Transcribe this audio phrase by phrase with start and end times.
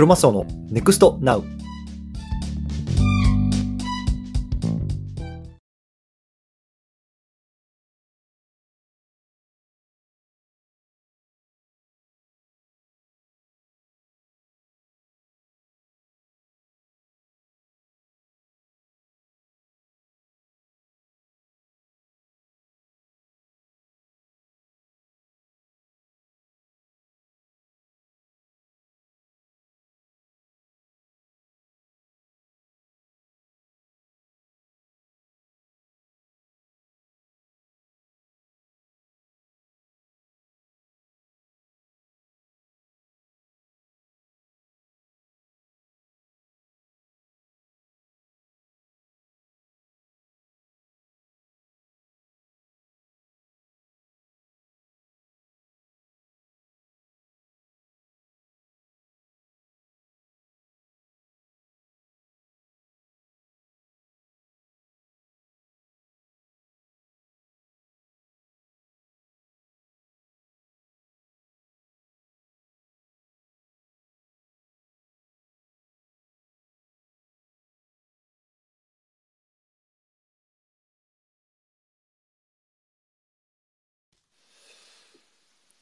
[0.00, 1.44] クロのネクストナウ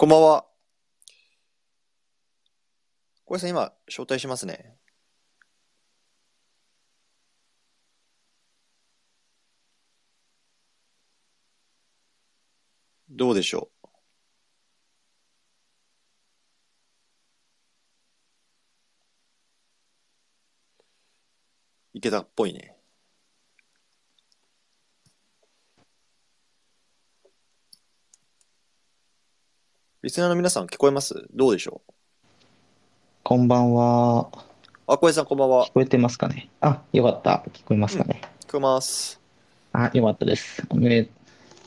[0.00, 0.46] こんばんは。
[3.24, 4.76] 小林さん、今、招待しますね。
[13.10, 13.88] どうでしょう？
[21.94, 22.77] いけたっぽいね。
[30.08, 31.26] リスナーの皆さん聞こえます？
[31.34, 31.92] どうでしょう？
[33.22, 34.30] こんばんは。
[34.86, 35.66] あ、小林さんこんばんは。
[35.66, 36.48] 聞こえてますかね？
[36.62, 37.44] あ、よかった。
[37.52, 39.20] 聞こえますかね、聞こえます。
[39.74, 40.62] あ、よかったです。
[40.70, 41.10] おめ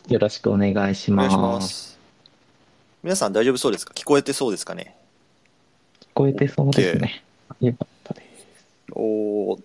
[0.07, 1.37] よろしくお願いします。
[1.37, 1.99] ます。
[3.03, 3.93] 皆さん大丈夫そうですか？
[3.93, 4.95] 聞こえてそうですかね？
[6.01, 7.23] 聞こえてそうですね。
[7.59, 8.27] よかったです。
[8.93, 9.61] おー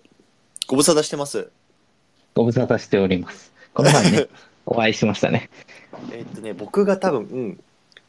[0.67, 1.49] ご無沙汰してます？
[2.35, 3.51] ご無沙汰しております。
[3.73, 4.27] この前ね、
[4.67, 5.49] お会いしましたね。
[6.11, 7.59] えっとね、僕が多分、うん、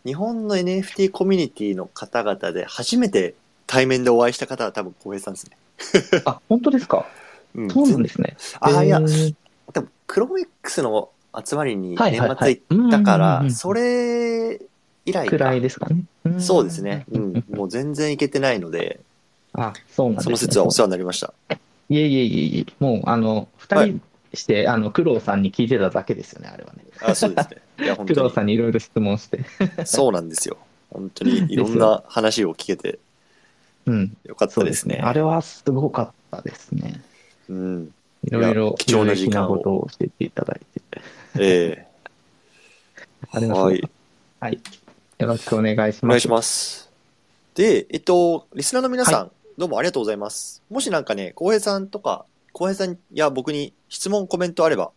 [0.05, 3.35] 日本の NFT コミュニティの方々で初めて
[3.67, 5.57] 対面でお会いした方は多分小平さんですね。
[6.25, 7.07] あ、本当ですか？
[7.55, 8.37] うんそうなんですね。
[8.61, 9.35] あ、いやえ、ー
[9.73, 11.11] でも、クロム X の
[11.47, 14.61] 集まりにはい年末行ったからそれ
[15.05, 16.05] 以来かくらいですかね。
[16.29, 17.05] んそうですね。
[17.11, 17.45] うん。
[17.51, 19.01] もう全然行けてないので、
[19.55, 20.25] あ、そうなんですね。
[20.25, 21.33] その説はお世話になりました。
[21.91, 24.01] いえいえいえいえ、もう、あの、二人
[24.35, 26.85] して、あの、工藤さんに聞いてただけですよね、あれはね。
[27.01, 27.57] あ、そうですね。
[27.81, 28.27] いや、本工当に。
[28.27, 29.41] 藤さんにいろいろ質問して。
[29.85, 30.57] そうなんですよ。
[30.91, 32.99] 本当にいろんな話を聞けて
[33.87, 34.17] うん。
[34.25, 34.55] よかった。
[34.55, 35.01] そうですすね。
[35.03, 37.03] あれはすごかったですね。
[37.49, 37.95] うん。
[38.25, 40.83] いろいろ、貴重な時間を有益ことを教えていただいて。
[41.41, 41.87] え
[43.33, 43.93] ありがとうはいございます。
[44.41, 44.61] はい。
[45.19, 46.05] よろしくお願いします。
[46.05, 46.91] お願いします。
[47.55, 50.63] で、えっと、リスナーの皆さん、はどうもありがとうございます。
[50.71, 54.91] もしなんかね、浩平さんとか、浩平さんや僕に質問、コメントあれば、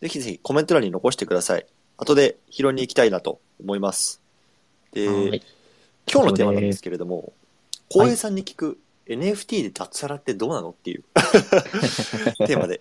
[0.00, 1.66] ぜひぜひコメント欄に残してください。
[1.96, 4.20] 後で拾いに行きたいなと思います。
[4.92, 5.42] で、はい。
[6.10, 7.32] 今日のテーマなんですけれども、
[7.88, 11.04] 浩平さんに聞く NFT で脱サラってどうなのっていう
[12.46, 12.80] テーマで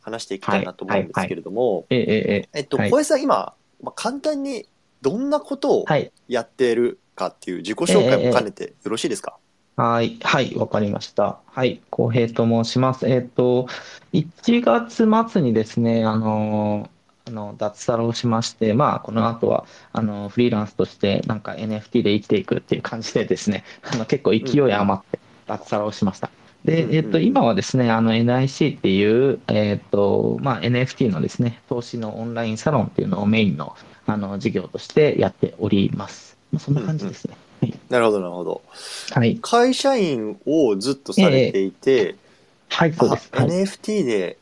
[0.00, 4.68] 話していきたいなと思うんですけれども、えええええっと、はい小江さん今、まあ、簡単に
[5.00, 6.12] どんなことをはい。
[6.28, 9.36] やってるかっていう自己紹介も兼ねてよろしいですか、
[9.76, 10.18] はい。
[10.22, 10.54] はい。
[10.54, 11.38] わかりました。
[11.46, 11.80] はい。
[11.90, 13.08] 浩平と申します。
[13.08, 13.66] えっと、
[14.12, 16.90] 1月末にですね、あの、
[17.24, 26.30] あの脱サラをしまして、まあ、この後はあのフリーランスとしてなんか NFT で生きていくっていう感じでですね、 あの結構勢い余って脱サラをしました。
[26.64, 36.36] で、えっと、今はですね、あの NIC っていう、えっと、まあ、NFT のですね、投資のオンラインサロンっていうのをメインのあの事業としてやっております。
[36.52, 37.36] まあ、そんな感じですね。
[37.90, 38.62] なるほど、なるほど。
[39.10, 39.38] はい。
[39.40, 42.16] 会社員をずっとされていて、
[42.68, 43.30] はい、そうです。
[43.32, 43.48] あはい。
[43.48, 44.38] NFT で、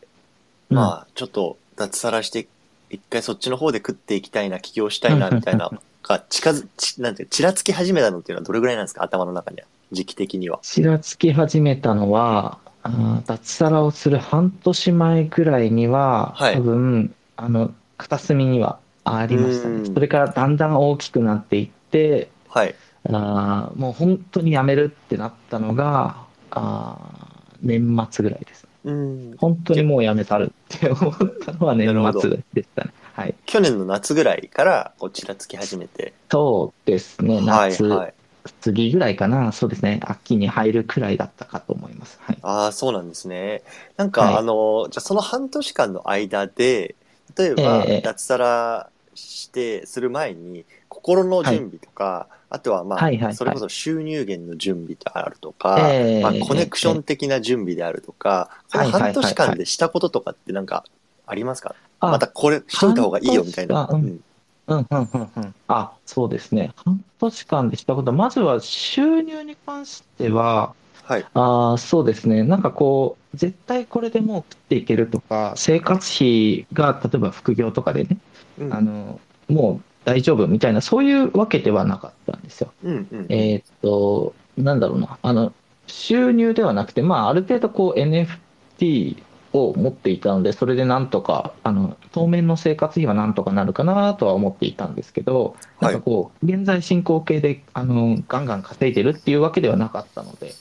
[0.71, 2.47] うんまあ、ちょっと脱サラして、
[2.91, 5.71] 一回そっちの方で食っていきたいな、起業したいな、みたいな、
[6.03, 9.67] が近づ、ちなんて、ちらつき始めたのっていうのはどれぐらいなんですか頭の中には。
[9.93, 10.61] 時期的には。
[10.63, 19.75] ちらつき始めたのは、あー脱サラをする半年前ぐらいには、はい多分、あの、片隅にはありましたね。
[19.75, 22.75] うんそれからだんだん大きくなっていって、はい。
[23.05, 26.17] あーもう本当に辞めるってなったのが、
[26.51, 27.31] あー
[27.63, 28.67] 年末ぐらいです。
[28.85, 29.35] うん。
[29.37, 31.15] 本当にもう辞めたるって思っ
[31.45, 31.89] たのは年
[32.21, 32.93] 末でしたね。
[33.15, 33.35] はい。
[33.45, 36.15] 去年の夏ぐらいから、こう、ちらつき始めて。
[36.31, 37.85] そうですね、はい、夏。
[37.85, 38.15] はい。
[38.63, 39.53] 次ぐらいかな。
[39.53, 40.01] そうですね。
[40.03, 42.19] 秋に入るくらいだったかと思います。
[42.23, 42.39] はい。
[42.43, 43.63] ああ、そうなんですね。
[43.97, 46.95] なんか、はいあの、じゃあその半年間の間で、
[47.37, 60.85] 例えば、ええ脱サラして、する前に、心の準備とか、あとはまあ、はいはいはいそれこそ収入源の準備であるとか、ええまあ、コネクション的な準備であるとか、半年間でしたこととかってなんか
[61.27, 61.75] ありますか？
[62.01, 63.87] あまたこれしといた方がいいよみたいな。
[63.87, 64.21] 半年
[64.67, 65.55] うんうんうんうんうん。
[65.69, 66.73] あ、そうですね。
[66.77, 71.27] 半年間でしたこと、まずは収入に関しては、はい。
[71.35, 72.45] あーそうですね。
[72.45, 78.19] なんかこう、絶対これでもう食っていけるとか、生活費が例えば副業とかでね、
[78.59, 82.73] うんあの、もう大丈夫みたいな、そういうわけではなかったんですよ。
[82.85, 83.27] うんうん。
[83.29, 85.53] えーっと、なんだろうな、あの、
[85.87, 89.17] 収入ではなくて、まあ、ある程度こう NFT
[89.53, 100.53] を持っていたので、それでなんとか、あの、当面の生活費はなんとかなるかなとは思っていたんですけど、なんかこう、現在進行形で、あの、ガンガン稼いでるっていうわけではなかったので、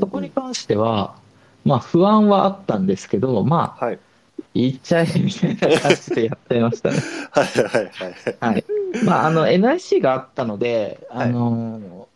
[0.00, 1.16] そこに関しては、
[1.64, 3.98] まあ、不安はあったんですけど、まあ、はい。
[4.54, 6.98] 言っちゃえみたいな感じでやっちゃいましたね。
[7.32, 8.52] はいはいはい。
[8.52, 8.64] はい。
[9.04, 11.28] まあ、あの、NIC があったので、はい。
[11.28, 12.08] あの、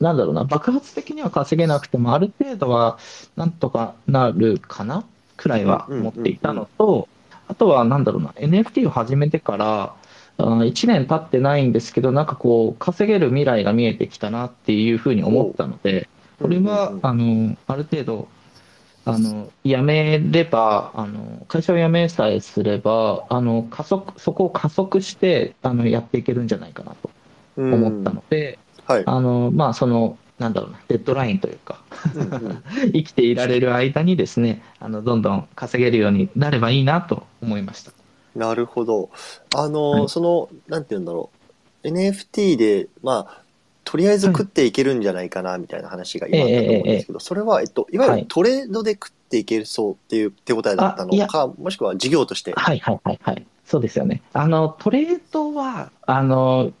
[0.00, 2.98] なんだろうな、爆発的には稼げなくても、ある程度は
[3.36, 5.04] なんとかなるかな
[5.36, 7.08] くらいは持っていたのと、
[7.48, 9.94] あとは、なんだろうな、NFT を始めてから、
[10.38, 16.08] 1年経ってないんですけど、なんかこう、稼げる未来が見えてきたなっていうふうに思ったので、
[16.40, 17.06] これはうんうんう、ん。
[17.06, 18.28] あの、ある程度、
[19.04, 27.10] あの、辞めれば、あの、会社を辞めさえすれば、あの、加速、そこを加速して、あの、やっていけるんじゃないかなと
[27.56, 29.02] うん思ったので、はい。
[29.06, 31.80] あの、まあ、その、なんだろうな、デッドラインというか、
[32.92, 37.92] 生きていられる間にですね、あの、どんどん稼げるようになればいいなと思いました。
[38.34, 39.10] なるほど。
[39.54, 41.30] あの、はいその、なんて言うんだろ
[41.84, 41.88] う。
[41.88, 43.42] NFT で、まあ、
[43.90, 52.52] とりあえず食っていけるんじゃないかな、みたいな話が今あったと思うんですけど、それは、えっと、いわゆはいるトレードで食っていけそうっていう手応えだったのか、もしくは事業として。
[52.52, 53.44] はいはいはいはい。
[53.64, 54.22] そうですよね。
[54.32, 56.72] あの、トレードは、あの、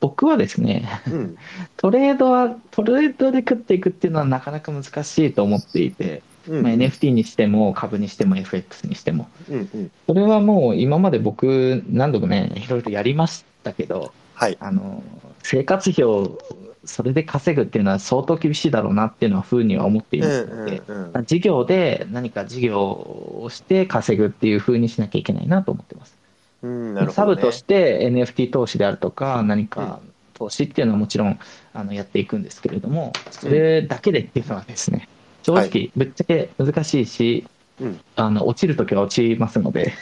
[0.00, 1.36] 僕はですね、うん。
[1.78, 6.62] トレードは、トレードで食っていくっていうのはなかなか難しいと思っていて、うん。
[6.62, 9.30] まあ、NFT にしても株にしても FX にしても。
[9.48, 9.90] うんうん。
[10.06, 14.58] それはもう今まで僕何度もね、いろいろやりましたけど、はい。
[14.60, 15.02] あの、
[15.42, 16.38] 生活費を
[16.84, 21.24] それで稼ぐっていうのは相当厳しいだろうなっていうのはふうには思っていうんますので、うんうん。
[21.24, 26.16] 事業で何か事業をして稼ぐっていうふうにしなきゃいけないなと思ってます。
[26.62, 27.08] うん、ね。
[27.10, 30.00] サブとして NFT 投資であるとか、何か
[30.34, 31.38] 投資っていうのはもちろん
[31.74, 35.08] あのやっていくんですけれども、それだけでっていうのはですね、
[35.42, 37.46] 正は直ぶっちゃけ難しいし、
[37.80, 39.92] うんあの落ちるときは落ちますので、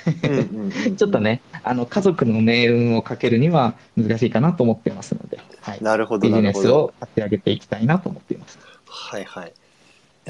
[0.97, 1.21] ちょっと。
[1.21, 6.69] ね、あの家族の命運をかけるには難しいかなと思ってますので、はい、なるほど、ビジネス。
[6.69, 8.59] を立て上げていきたいなと思っています。
[8.87, 9.53] はいはい。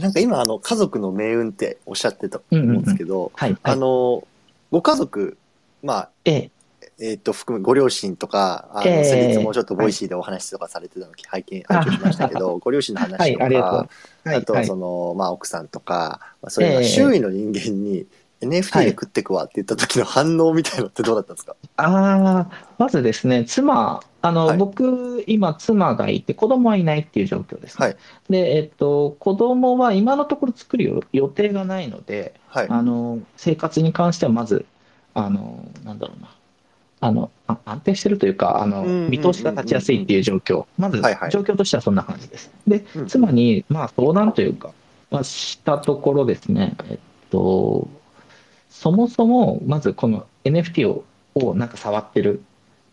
[0.01, 4.27] なんか今、あの、家族の命運っておっしゃってたと思うんですけど、あい、の、
[4.71, 5.37] ご家族、
[5.83, 6.51] まあ、ええ
[7.01, 14.29] えっ、と、含むご両親とか、あの、ええ先日もちょっとボイシーでお話とかされてたのを拝見、拝聴しましたけど、 ご両親の話とか、はいあとう。
[14.29, 18.07] はい、あとその、まあ、奥さんとか、まあ、そういうのええ周囲の人間に
[18.41, 21.57] NFT で食ってくわって言った時の反応みたいのってどうだったんですか？
[21.77, 24.57] ああ、まずですね、妻、あの、はい。
[24.57, 27.87] 僕、今、妻がいて、子供はいないっていう状況ですね。
[27.87, 27.97] はい。
[28.31, 32.67] で、えっと、子供は今のところ作るよ予定がないので、はい。
[32.69, 34.67] あの、生活に関してはまず、
[35.15, 36.29] あの、なんだろうな。
[37.01, 40.67] あの、あ安定してるというか、あの、見通しが立ちやすいっていう状況。
[40.77, 42.51] まず状況としてはそんな感じです。
[42.67, 44.73] でうん、妻に、まあ、相談というか、
[45.11, 46.99] まあ、したところですね、えっ
[47.31, 47.89] と、
[48.69, 52.43] そもそも、まずこの NFT を、をなんか触ってる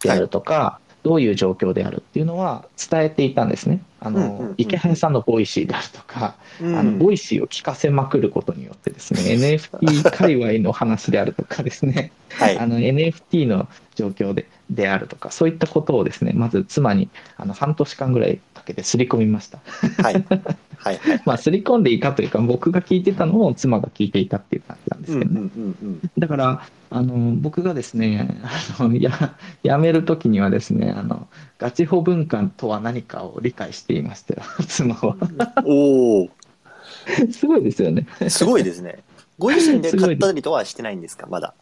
[0.01, 3.79] であるとか、どういう状況であるっていうのは伝えていたんですね。
[3.99, 12.65] あうんうんうんの、池原さんのボイシーであるとか、うんあのボイシーを聞かせまくることによってですね、 NFT 界隈の話であるとかですね、はいあ。
[12.65, 17.07] の NFT の状況でであるとか、そういったことをですね、まず妻に
[17.37, 19.59] あの半年間ぐらいかけて刷り込みました。
[20.01, 20.13] はい。
[20.13, 20.41] はい。
[20.77, 20.99] はい。
[21.25, 25.41] まあ、刷り込んでいたというか、僕が聞いてたのを妻が聞いていたっていう感じなんですけどね。
[25.41, 26.01] うんうんうんうん。
[26.17, 28.39] だから、あの僕がですね、
[28.79, 35.17] あのや辞めるときにはですねあの、ガチ法文化とは何かを理解していましたよ、妻は。
[35.65, 36.29] おお、
[37.31, 38.07] すごいですよね。
[38.29, 38.99] すごいですね。
[39.37, 41.53] ご自身で買ったりとはしてないんですか、まだ。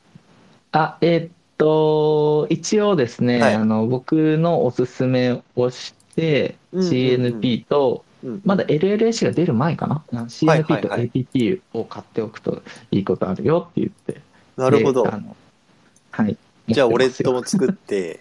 [0.72, 14.22] あ、えーっと、一応ですね、はいあの、僕のおすすめをし CNP と、うんまだ LLAC が出る前かな、はい CNP とはい ATT を買っておくといいことあるよって言って。
[14.56, 16.38] なるほどはい。
[16.70, 18.20] じゃあ、ウォレ持ってますよットも作って、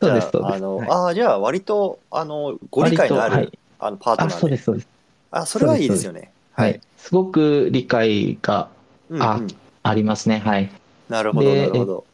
[0.00, 4.40] じ そうゃですそうあ、あの、ですはいああ、じゃあ、割と、あの、ご理解のあるはいあの、パートあ、ナーで。
[4.40, 4.88] そうです、そうです。
[5.32, 6.30] あ、それはいいですよね。
[6.52, 6.80] ははいい。。
[6.98, 8.68] すごく理解が
[9.18, 9.48] あうんうん
[9.82, 10.40] ありますね。
[10.44, 10.70] はい。
[11.08, 12.04] なるほど、でなるほど。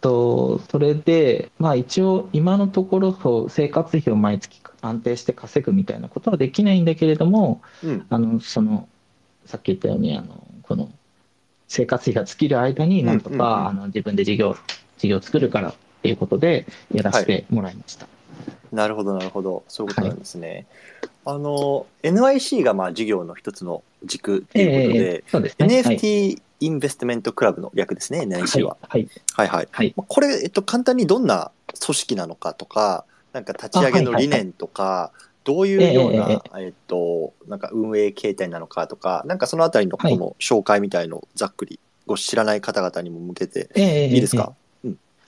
[0.00, 8.06] と、それで、まあ一応今のところそう生活費を毎月安定して稼ぐみたいなことはできないんだけれども、うん。
[8.10, 8.88] あの、その、
[9.46, 10.90] さっき言ったように、あの、この、
[11.68, 14.56] 生活費が尽きる間になんとか、あの、自分で事業、
[14.98, 18.06] 事業を作るからっていうことで、やらせてもらいました。
[18.72, 19.64] なるほど、なるほど。
[19.68, 20.66] そういうことなんですね。
[21.24, 25.82] あの、NIC がまあ事業の一つの軸っていうことで、そうですね。
[25.82, 28.76] はい NFT インベストメントクラブの略ですね、NIC は。
[28.88, 29.08] はい。
[29.34, 29.68] はいはい。
[29.70, 29.92] はい。
[29.96, 31.50] まあこれ、えっと、簡単にどんな
[31.84, 35.10] 組織なのかとか、なんか立ち上げの理念とか、
[35.42, 40.16] どういうような、ええっと、なんか運営形態なのかとか、なんかそのあたりのこはい。
[40.16, 44.54] の紹介みたいのをざっくり、ご知らない方々にも向けて、ええいいですか、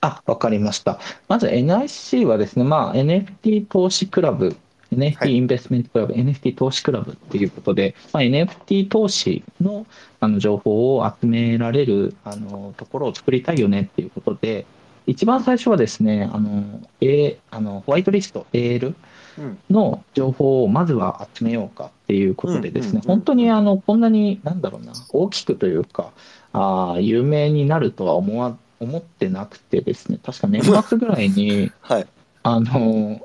[0.00, 1.00] あ、わかりました。
[1.26, 4.54] まず NIC はですね、まあ、NFT 投資クラブ、は
[4.92, 5.36] NFT い。
[5.36, 9.84] インベストメントクラブ、NFT 投資クラブっていうことで、まあ、NFT 投資の
[10.20, 14.64] あの情報を集められるあのところを作りたいよねっていうことで、
[15.06, 18.94] 一番最初はですね、あの、A、あのホワイトリスト、AL
[19.38, 19.58] うん。
[19.68, 26.12] の情報をまずは集めようかっていうことでですね、本当にあのこんなに、なんだろうな、大きくというか、
[26.52, 32.06] あー有名になるとは思わ思ってなくてですね、確か年末ぐらいに、 はい。
[32.42, 33.20] あの、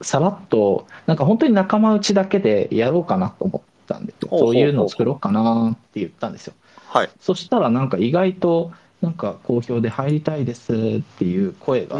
[0.00, 6.54] さらっと、なんか本当に仲間内だけでやろうかなと思ったんでそういうのを作ろうかなって言ったんですよ。
[6.88, 7.10] はい。
[7.20, 8.72] そしたらなんか意外と、
[9.02, 11.96] なんか好評で入りたいですっていう声うが。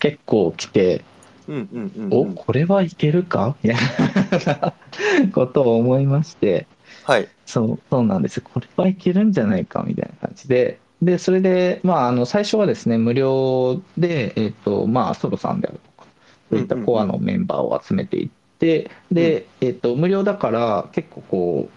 [0.00, 1.02] 結構来て、
[1.48, 2.34] うんうんうんうお、ん。
[2.34, 3.56] これはいけるか？
[3.62, 3.80] みたい
[4.60, 4.72] な
[5.32, 6.66] ことを思いまして、
[7.04, 7.28] はい。
[7.46, 8.40] そう、そうなんです。
[8.40, 9.82] これはいけるんじゃないか？
[9.86, 16.08] みたいな感じで、で、それで、まあ、あの、最初はですね、無料で、えっと、まあ、ソロさんであるとか、
[16.50, 21.72] そういったコアのメンバーを集めていって、で、えっと、無料だから、結構こう、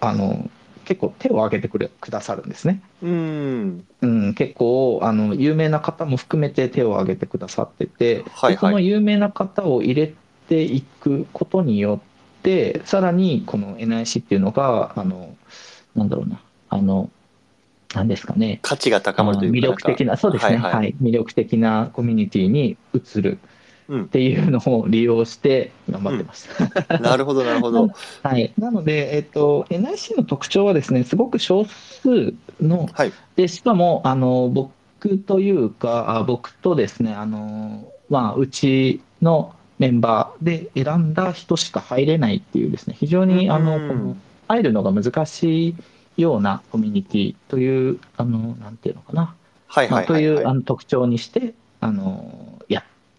[0.00, 0.48] あの、
[0.88, 2.80] 結構手を挙げてくれ、くださるんですね。
[3.02, 3.86] うーん。
[4.00, 10.14] うん、結構、あの、有名な方も含めて手を挙げてくださってて、はいはいでその有名な方を入れ
[10.48, 12.00] ていくことによ
[12.40, 15.36] って、さらにこの NIC っていうのが、あの、
[15.94, 16.40] なんだろうな、
[16.70, 17.10] あの、
[17.94, 19.58] なんですかね、価値が高まるというか。
[19.58, 23.38] 魅力的な、そうですね、はいはいはい、魅力的なコミュニティに移るうん
[23.90, 26.48] っていうのを利用して頑張ってます。
[27.00, 27.88] なるほど、なるほど。
[28.22, 28.52] はい。
[28.58, 33.12] なので、えっと、NIC の特徴はですね、すごく少数の、はい。
[33.36, 45.74] で、しかも、あの、僕というか、あ僕とですね、あの、まあ、うちのメンバーで選んだ人しか入れないっていうですね、非常に、あの、うん入るのが難し
[46.16, 49.34] いようなコミュニティという、あの、なんていうのかな、
[49.66, 50.44] はいまあ、とはいはいいうはい。
[50.46, 52.57] あの特徴にして、あの、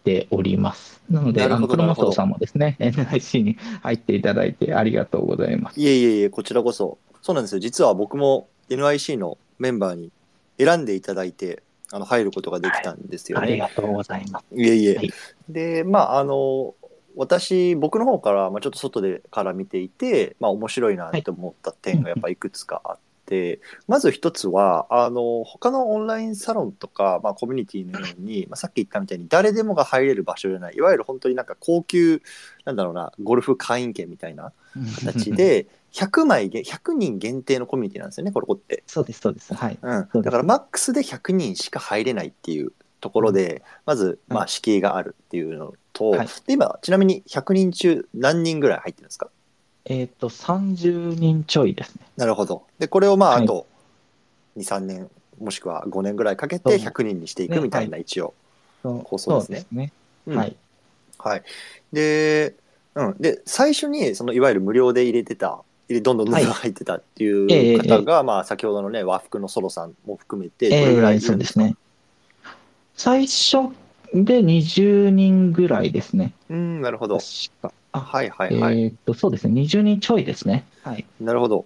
[0.03, 1.01] ております。
[1.09, 5.79] なので、あの、クロなるほどマスオさんもですね、 NIC に入っていただいてありがとうございます。
[5.79, 6.97] いえいえいえ、こちらこそ。
[7.21, 7.59] そうなんですよ。
[7.59, 10.11] 実は僕も NIC のメンバーに
[10.57, 13.59] 選んでいただいて、あの、入ることができたんですよありね。
[13.59, 14.45] がとうございます。
[14.55, 14.95] いえいえ。
[14.97, 15.11] はい
[15.49, 16.75] で、まあ、あの、
[17.15, 22.97] 私、僕の方から、まあ、ちょっと外でから見ていて、まあ、面白いなって思った点がやっぱいくつかあっ
[23.29, 32.21] て、まず一つは、あの、他のオンラインサロンとか、まあ、コミュニティのように、まあ、さっき言ったみたいに誰でもが入れる場所じゃない、いわゆる本当になんか高級、
[32.65, 34.51] なんだろうな、ゴルフ会員権みたいな
[35.05, 38.83] 形で、100枚げ、100人限定のコミュニティなんですよね、これこって。
[38.87, 39.53] そうです、そうです。
[39.53, 39.77] はい。
[39.81, 40.21] うん。
[40.21, 42.71] だからマックスで100人しか入れないっていう
[43.01, 49.29] ところで、まず、まあ、敷居があるっていうのと、はいで、今、ちなみに100人中何人ぐらい入ってるんですか？
[49.89, 52.01] えっ、と、30人ちょいですね。
[52.15, 52.63] なるほど。
[52.77, 53.65] で、これをまあ、はいあと、
[54.55, 58.33] 2、3年、もしくは5年ぐらいかけて100人にしていくみたいな、一応。
[58.83, 59.91] 構想ですねそうね。
[60.27, 60.55] うんはい。
[61.17, 61.43] はい。
[61.91, 62.55] で、
[62.95, 63.15] うん。
[63.19, 71.75] で、最初に、その、いわゆる無料で入れてた、入れどんどんどんどんはい入ってたってえいえう方が、まあ、先ほどのね、和服のソロさんも含めて、どえれぐらいえいるんですか、そうですね。
[72.95, 73.73] 最初
[74.13, 76.33] で20人ぐらいですね。
[76.49, 77.17] うん、なるほど。
[77.17, 77.25] 確
[77.61, 77.71] か。
[77.99, 78.83] あ、はいはいはい。
[78.83, 79.61] えっ、と、そうですね。
[79.61, 80.65] 20人ちょいですね。
[80.83, 81.05] はい。
[81.19, 81.65] なるほど。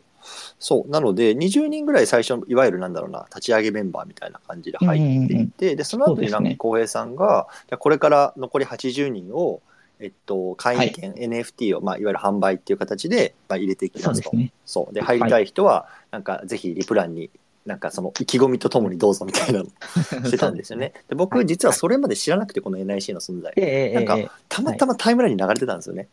[0.60, 0.90] そう。
[0.90, 9.62] なので、20人ぐらい最初、いわゆるなんだろうな、立ち上げメンバーみたいな感じで入っていて、で、その後になんか浩平さんが、じゃあこれから残り80人を、
[10.00, 14.30] えっと、会員権、NFT を、まあ、いわゆる販売っていう形で、まあ、入れていきますと。
[14.32, 14.54] そうですね。
[14.66, 14.94] そう。
[14.94, 17.30] で、入りたい人は、なんか、ぜひリプランに、
[17.66, 19.66] なんかその意気込みとともにどうぞみたいなの
[20.28, 20.92] してたんですよね。
[21.08, 23.54] で、僕、実はそれまで知らなくて、この NIC の存在
[23.94, 26.10] なんかええたまたまタイムラインに流れてたんですよね。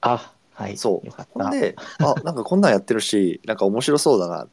[0.00, 0.76] あ、はい。
[0.76, 1.44] そうよかった。
[1.44, 4.48] ほんで、あ、なんかこんなんやってるし、 なんか面白そうだなっ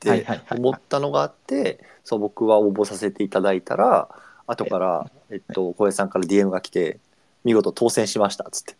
[0.00, 4.08] て思ったのがあって、そう、僕は応募させていただいたら、
[4.46, 6.98] 後から、えっと、小江さんから DM が来て、
[7.44, 8.76] 見事当選しました、つって。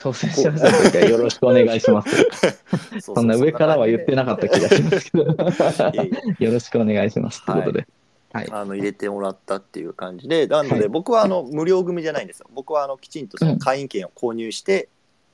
[0.00, 2.28] 当選しましたよろしくお願いします。
[3.00, 5.24] そそんな上からは言ってなかった気がしますけど、
[6.44, 7.46] よろしくお願いします。
[7.46, 7.86] ということで。
[8.32, 8.48] はい。
[8.50, 12.46] あの入れてもらったっていう感じで、なのではい僕はあの無料組じゃないんですよ。
[12.52, 14.88] 僕はあのきちんとその会員権を購入して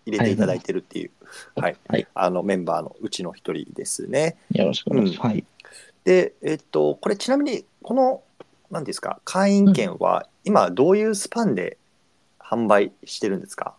[0.08, 1.10] 入れていただいてるっていう、
[1.56, 2.06] はい、はい。
[2.14, 4.36] あのメンバーのうちの一人ですね。
[4.52, 5.26] よろしくお願いします。
[5.28, 5.44] はい。
[6.04, 8.22] で、えっと、これちなみに、この、
[8.70, 11.76] 何ですか、会員権は今どういうスパンで
[12.40, 13.74] 販売してるんですか？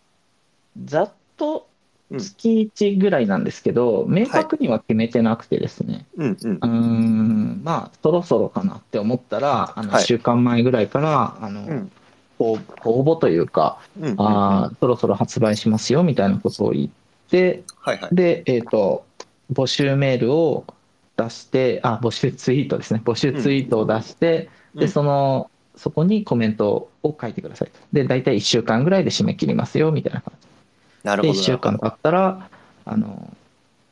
[0.86, 1.68] ざっと
[2.12, 2.20] うん。
[2.20, 6.52] 月1ぐらいなんですけど、明確には決めてなくてですね、うんうん。
[6.56, 6.68] うー。
[6.68, 10.04] ん、まあ、そろそろかなって思ったら、あの、はい。
[10.04, 11.92] 1週間前ぐらいから、あの、うん
[12.40, 16.90] 応応募というか、うんうんうんあーそろそろ発売しますよみたいなことを言っ
[17.30, 18.16] て、はいはい。
[18.16, 19.06] で、えっ、と、
[19.54, 20.66] 募集メールを
[21.18, 23.02] 出して、あ、募集ツイートですね。
[23.04, 27.80] 募集ツイートを出して、うんで、その、そこにコメントを書いてくださいと。
[27.94, 30.48] で、大体1週間ぐらいで締め切りますよ、みたいな感じ。
[30.48, 30.50] で、
[31.04, 31.34] 1なるほど。
[31.34, 32.50] 週間経ったら、
[32.86, 33.34] あの、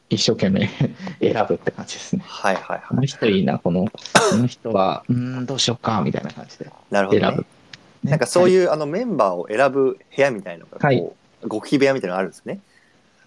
[0.09, 0.69] 一生懸命
[1.19, 2.23] 選ぶって感じですね。
[2.25, 3.07] はいはいこのはい。
[3.07, 3.91] 人いいな、この、こ
[4.35, 7.45] の人は、うーん、どうしようか、みたいな感じでなるほど、ね選ぶ。。
[8.03, 8.49] ねなんかそうう。
[8.49, 11.11] いう、あのメンバーを選ぶ部屋みたいなのがこう、はい
[11.49, 12.59] 極秘部屋みたいなのがあるんですね。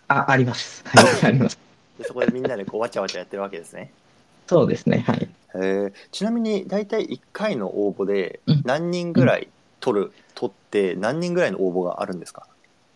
[0.08, 0.82] あ、あります。
[0.84, 1.58] はい、 あります。
[1.98, 3.92] でそこでみんなでこうわちゃわちゃやってるわけですね。
[4.48, 5.28] そうですね、はい。
[5.54, 9.46] へーちなみに大体1回の応募でうん何人ぐらい
[9.78, 12.46] 取る、取って何人ぐらいの応募があるんですか？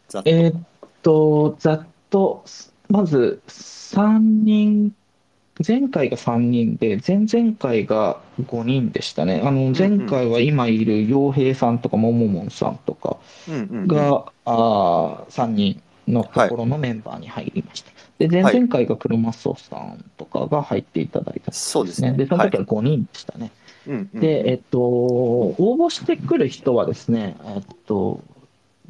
[0.09, 0.63] ざっとえーっ
[1.03, 2.45] と、ざっと、
[2.89, 4.93] まず3人、
[5.67, 9.41] 前回が3人で、前々回が5人でしたね。
[9.45, 13.19] あの、前回は今いる洋平さんとかもももんさんとか
[13.87, 17.93] が、あー3人のところのメンバーに入りました。
[18.19, 22.13] で、前々回が車荘さんとかが入っていただいたんそうですね。
[22.13, 23.53] で、その時はは5人でしたね。
[24.15, 28.21] で、えっと、応募してくる人はですね、えっと、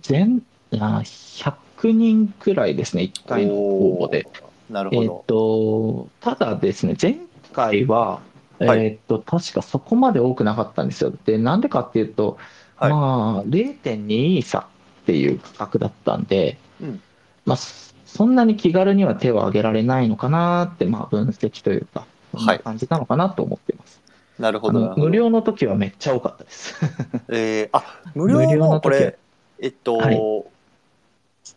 [0.01, 0.43] 全、
[0.73, 4.27] あ100人くらいですね、1回の応募で。
[4.69, 5.25] えっなるほど。
[5.27, 7.17] と、ただですね、前
[7.53, 8.21] 回は、
[8.59, 11.13] はいえっと、確かそこまで多くなかったんですよ。
[11.25, 12.39] で、なんでかっていうと、
[12.77, 14.65] はいまあ、0.2差っ
[15.07, 17.03] ていう価格だったんで、うん
[17.45, 24.01] まあ、そそんなに気軽には手を挙げられないのかなって、まあ、分析というか、そんな感じなのかなと思ってます。
[24.39, 24.95] なるほあど。
[24.97, 26.77] 無料の時はめっちゃ多かったです。
[27.29, 27.83] えー、あ、
[28.15, 29.19] 無料のこれ、
[29.59, 30.54] えっと、はい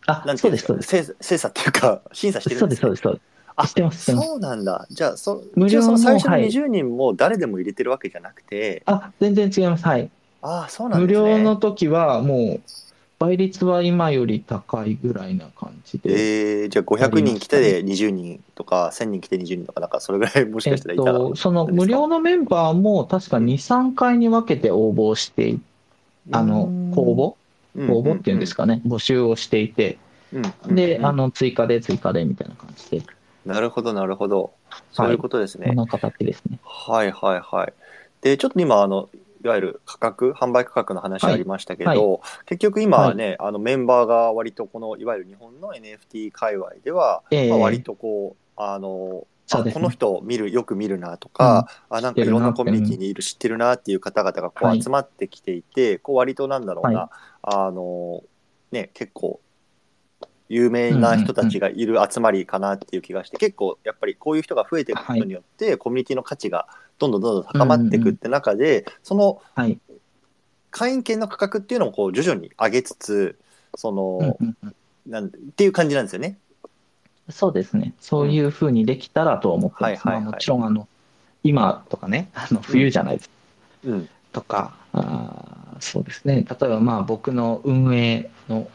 [0.08, 3.26] あなん、てそいううんでです、すか、精精査っていうか、審査してるそうんです、ですねそうです、そうです。
[3.56, 4.88] あしてますしてますそうなんだ。
[4.92, 9.86] じゃあ、そ無料の最初のはい20人も誰でも入れてるわけじゃなくて、あ、全然違います。
[9.86, 10.12] はい。
[10.42, 11.32] ああ、そうなん無ですね。
[11.32, 12.62] 料の時はもう、
[13.20, 16.10] 倍率は今より高いぐらいな感じで。
[16.14, 21.20] えー、じゃあ500人来て20人とか、1000人来て20人とか、なんかそれぐらいもしえっかしたらいたら。
[21.20, 25.62] と、その無料のメンバーも確か2、3回に分けて応募してい、
[26.32, 27.37] あの、公募
[27.86, 28.64] 公募っていうんですか。
[28.64, 29.98] かね、募集をしていて、
[30.68, 33.04] で、あの、追加で追加でみたいな感じで、
[33.46, 34.52] なるほど、なるほど。
[34.92, 35.68] そういうことですね。
[35.68, 36.60] こんな形ですね。
[36.64, 37.74] はいはいはい。
[38.22, 39.10] で、ちょっと今、あの、
[39.44, 54.80] いわゆる価格、販売価格の話はいありましたけど、は結局今はね、あのメンバーが割とこの、いわゆる日本の NFT 界隈では、ええまあ、割とこう、あの、あこの人見る、よく見るなとか、あ、なんかいろんなコミュニティにいる、知ってるなっていう方々がこはい。
[54.80, 58.24] う集まってきていて、こう割となんだろうな、はあの、
[58.72, 59.40] ね、結構、
[60.50, 66.68] 有名な人たちがいる集まりかなっていう気がして、結構やっぱりこういう人が増えていくことによって、コミュニティの価値が
[67.00, 69.80] どんどんどんどん高まっていくって中で、そのはい。
[70.70, 73.40] 会員権の価格っていうのをこう徐々に上げつつ、
[73.76, 74.76] その、うんうんうん。
[75.08, 76.38] なんっていう感じなんですよね。
[77.30, 77.94] そうですね。
[78.00, 79.84] そういうふうにできたらと思ってます。
[79.84, 80.88] はいはいはいまあもちろん、あの、
[81.44, 83.36] 今とかね、あの冬じゃないですか。
[83.86, 84.10] うん。
[84.32, 86.46] とか、あーそうですね。
[86.50, 88.68] 例えば、まあ、僕の運営の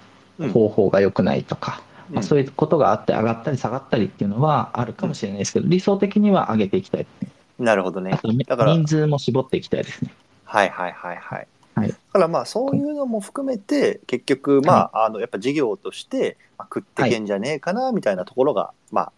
[0.53, 7.31] 方法が良くないとか、まあ、そういうことがあって上がったり下がったりっていうのはあるかもしれないですけど、理想的には上げていきたいですね。
[7.59, 8.19] なるほどねあ。
[8.19, 10.13] とだから人数も絞っていきたいですね。
[10.45, 11.47] はいはいはいはい。
[11.75, 19.13] はいだからまあそういうのも含めて結局まああのやっぱ事業としてまあ食ってけんじゃねえかなみたいなところがまあ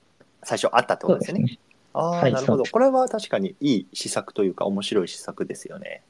[0.45, 1.45] 最初あったってことですよね。
[1.45, 1.59] ね。
[1.95, 2.65] ああ、はいなるほど。
[2.65, 6.03] これは確かにいい施策というか面白い施策ですよね。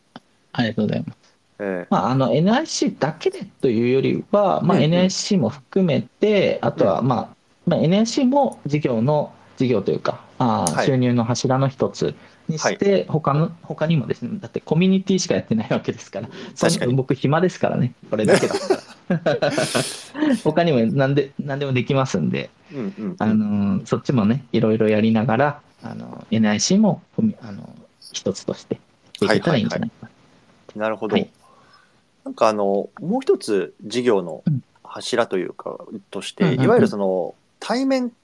[0.52, 1.18] ありがとうございます。
[1.60, 12.14] えまあ、あの NIC だけでというよりは、まあ、うんうん NIC も含めて、あとは、まあまあ、NIC も事業の事業というか、あーはい収入の柱の一つ
[12.48, 16.28] にして、他の他にもですね、だってコミュニティしかやってないわけですから、
[16.58, 16.94] 確かに。
[16.94, 19.52] 僕、暇ですからね、これだけだったら。
[20.44, 23.16] 他にも何で何でもできますんで、うんうんうん。
[23.18, 27.02] あのそっちもね、いろいろやりながら、あの NIC も
[27.42, 27.74] あの
[28.12, 28.80] 一つとして。
[29.20, 30.08] やっていけたらいいんじゃないか
[30.76, 30.82] な。
[30.82, 31.14] なるほど。
[31.14, 31.30] はい。
[32.24, 34.62] なんかあのもう一つ事業のうん。
[34.86, 35.76] 柱というか、
[36.12, 38.12] として、いわゆるその、対面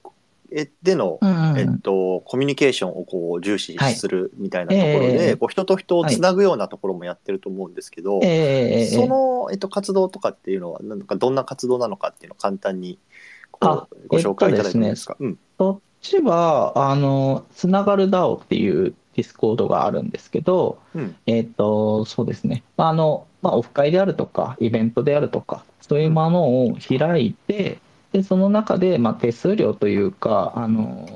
[0.83, 5.35] での、うんうんえっと、コミュニケーションをこう重視はいするみたいなところで、ええ。
[5.37, 12.99] こう人と人をつなぐようなところもやってると思うんですけど、ええええその、えっと、活動とかっていうのは、なんかどんな活動なのかっていうのを簡単に
[13.51, 15.15] こあうご紹介いただいてもいいえっとですか。
[15.19, 15.39] うん。
[15.57, 21.15] そっちは、あの、つながる DAO っていうディスコードがあるんですけど、うん。
[21.27, 22.63] えっと、そうですね。
[22.75, 27.79] まああの、まあ、オフ会であるとか、イベントであるとか、そういうものを開いて、
[28.11, 31.07] で、その中で、まあ、手数料というか、あの、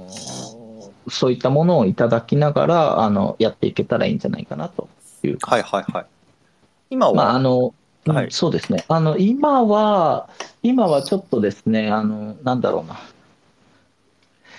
[1.08, 4.88] そういったものをいただきながら、あの、やっていけたらいいんじゃないかなと
[5.24, 6.06] いうはいはいはい。
[6.90, 7.74] 今は、まあ、あの、
[8.06, 8.86] うんはいそうですね。
[8.88, 10.30] あの、今は、
[10.62, 13.00] 今はちょっとですね、あの、なんだろうな。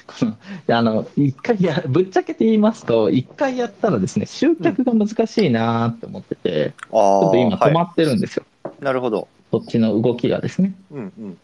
[0.76, 8.44] あの、一回や、ぶっちゃけて言いますと、一回やったらですね、集客が難しいなって思ってて、あちょっと今止まってるんですよ。
[8.80, 9.28] なるほど。
[9.52, 10.74] そっちの動きがですね。
[10.90, 11.38] うんうん。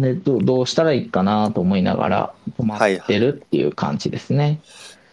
[0.00, 4.60] で、どうどうしたらいいかなと思いながら止まってるっていう感じですね。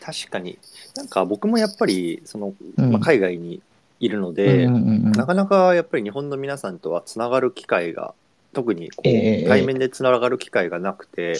[0.01, 0.59] 確かに。
[0.95, 2.91] なんか僕もやっぱり、その、うん。
[2.91, 3.61] まあ、海外に
[3.99, 5.11] いるので、うんうんうんうん。
[5.11, 8.13] なかなかやっぱり日本の皆さんとはつながる機会が、
[8.53, 11.39] 特にこう、ええ対面でつながる機会がなくて、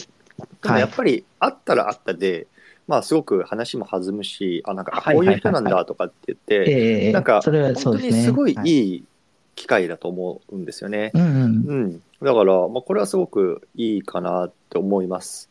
[0.64, 2.48] でもやっぱりあったらあったで、
[2.88, 8.20] まあすごく話も弾むし、あ、なんか、こういう人なんはいはだとかって言って、ええなんかそれはそ本当うですね。
[8.20, 9.04] にすごいはいい
[9.56, 11.12] 機会だと思うんですよね。
[11.14, 12.02] うんうんうん。
[12.22, 15.50] だから、まあこれはすごくいいかなって思います。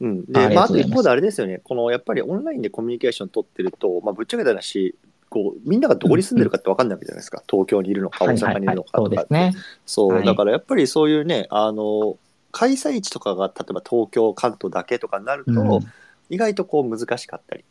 [0.00, 0.24] うん。
[0.26, 4.94] で、ありまああがと一方であれですよね、このやっぱりオンラインでコミュニケーション取ってると、まあぶっちゃけた話、
[5.28, 7.42] こう、みんながどこに住んでるかって分かんないわけじゃないですか。
[7.50, 9.16] 東京にいるのか、大阪にいるのかとかって。
[9.16, 9.54] ですね。
[9.84, 12.16] そう、はいだからやっぱりそういうね、あの、
[12.52, 15.80] 開催地とかが例えば東京、関東だけとかになると、うん
[16.30, 17.64] 意外とこう難しかったり、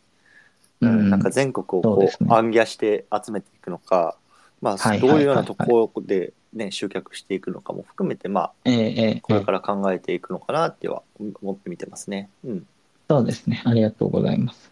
[0.82, 4.16] ううんんなんか全国をこう、ね暗記して集めていくのか、
[4.63, 12.30] まあ、はいどういうようなところでね、集客していくのかも含めて、まあ、ええええこれから考えていくのかなっては思って見てますね。
[12.45, 12.67] うん。
[13.10, 13.62] そうですね。
[13.65, 14.71] ありがとうございます。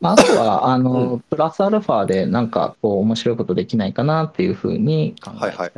[0.00, 5.72] まあ、あとは、 あの、うプラスアルファでなんか、こう、面白いことできないかなっていうふうに考えてたい、はいはい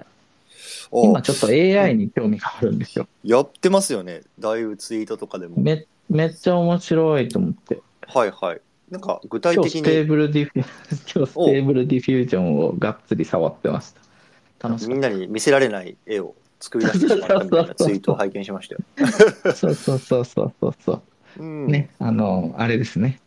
[0.91, 3.09] お今ちょっと AI に興味があるんですよ。
[3.25, 4.21] やってますよね。
[4.39, 5.57] だいぶツイートとかでも。
[5.61, 7.81] め、めっちゃ面白いと思って。
[8.07, 8.61] はいはい。
[8.91, 10.63] なんか具体今日ステー的にブルディフュ、
[11.17, 14.69] 今日ステーブルディフュージョンをがっつり触ってました。
[14.69, 18.81] 楽しかっみんなに見せられない絵を作り出してしまったみたいなツイートを拝見しましたよ。
[19.43, 19.53] た。
[19.53, 21.03] そうそうそうそうそうそう。
[21.39, 23.19] うんね、あの、あれですね。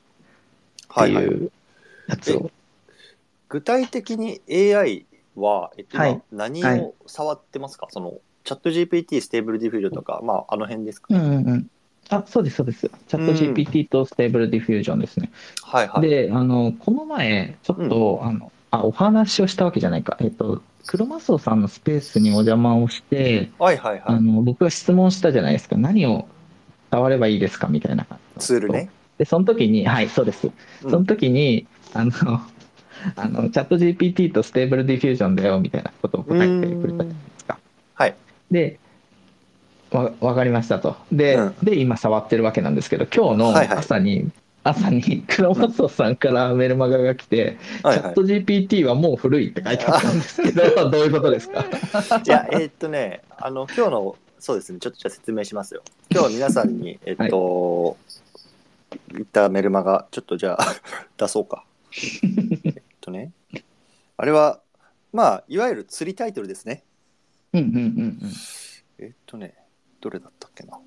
[0.84, 1.26] ってはいはい。
[1.26, 1.52] いう
[2.08, 2.52] やつを。
[3.50, 11.70] 具体的に AI は、えっと、はい今何はいを触ってますか、そのチャット GPT、ステーブルディフュージョンとか、まあ、あの辺ですか、うんうんうん。
[12.10, 12.90] あ、そうです、そうです。
[13.08, 15.32] チャット GPT とステーブルディフュージョンですね。
[15.64, 16.10] はいはい。
[16.10, 20.18] で、あの、この前、ちょっと、あの、あ、お話をしたわけじゃないか。
[20.20, 24.04] えっと、クロマスオさんのスペースにお邪魔をして、はいはいはい。
[24.06, 25.76] あの、僕が質問したじゃないですか。
[25.78, 26.28] 何を
[26.92, 28.90] 触ればいいですかみたいな感じのツールね。
[29.18, 30.48] で、その時に、はい、そうです。
[30.48, 30.50] う
[30.88, 32.12] んその時に、あの、
[33.16, 37.60] あの、チャット GPT とステーブルディフュージョンだよ、みたいなことを答えてくれたじゃないですか。
[37.96, 38.16] はい。
[38.52, 38.80] で、
[39.92, 40.96] わ、わかりましたと。
[41.12, 44.30] で、うんで、今触ってるわけなんですけど、今日のはいはい朝に、
[44.64, 51.62] 朝にクロマスオさんからメルマガが来て、はいはいチャット GPT はもう古いって書いてあったんですけど、 どういうことですか？
[52.26, 55.82] いや、えーっとね、あの、今日の、そうですね、ちょっとじゃあ説明しますよ。
[56.12, 57.98] 今日は皆さんに、えっと、
[59.14, 60.66] 言ったメルマガ、ちょっとじゃあ、
[61.18, 61.64] 出そうか。
[62.66, 63.32] えっとね、
[64.18, 64.60] あれは、
[65.14, 66.84] まあ、いわゆる釣りタイトルですね。
[67.54, 68.20] うんうんうんうん。
[69.00, 69.54] えっとね、
[70.08, 70.80] どれだったっけな？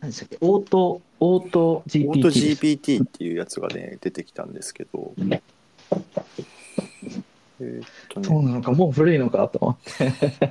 [0.00, 0.38] 何でしたっけ？
[0.40, 2.28] オート、オート GPT オート。
[2.28, 5.12] GPT っていうやつがね、出てきたんですけど、
[7.60, 9.76] えっとね、そうなのか、もう古いのかと思っ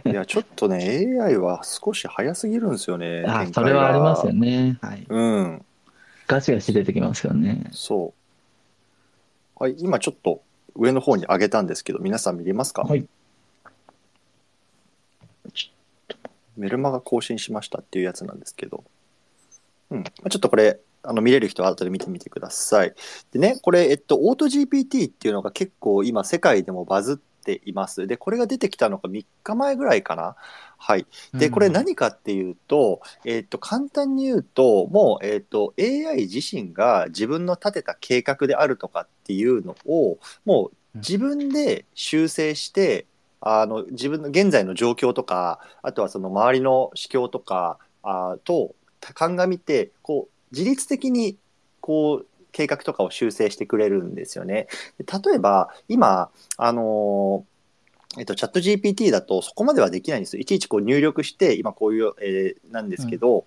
[0.04, 0.10] て。
[0.10, 3.26] いや、ちょっとね、AI は少し早すぎるんですよね。
[3.28, 4.40] あ、それはありますよが。
[4.40, 4.78] ね。
[4.82, 5.06] はい。
[5.10, 5.66] うん、
[6.28, 7.66] ガシガシ出てきますよね。
[7.72, 8.14] そ
[9.60, 9.62] う。
[9.62, 10.42] はい、今ちょっと
[10.76, 13.06] 上の方に上げたんですけど、皆さん見れますか、はい。
[16.60, 18.84] メルマガ更新しましたっていうやつなんですけど、
[19.90, 22.94] うん、まあちょっとこれ、あの見れる人は後で見てみてください。
[23.32, 28.06] でね、これ、えっと、オート GPT っていうのが結構今世界でもバズっています。
[28.06, 30.36] で、これが出てきたのが3日前ぐらいかな。
[30.78, 31.06] はい。
[31.34, 43.06] で、これ何かっていうと、えっと、簡単に言うと、もう、えっと、AI 自身が自分の立てた計画であるとかっていうのを、もう自分で修正して、
[43.42, 51.38] あの、自分の現在の状況とか、あとはその周りの市況とか、あと、鑑みて、こう、自律的に、
[51.82, 54.68] こう、計画とかを修正してくれるんですよね。
[54.98, 57.46] で例えば、今、あの
[58.18, 60.42] えっと、チャット GPT だとそこまではできないんですよ。
[60.42, 63.46] いちいちこう入力して、今こういう、えーなんですけど、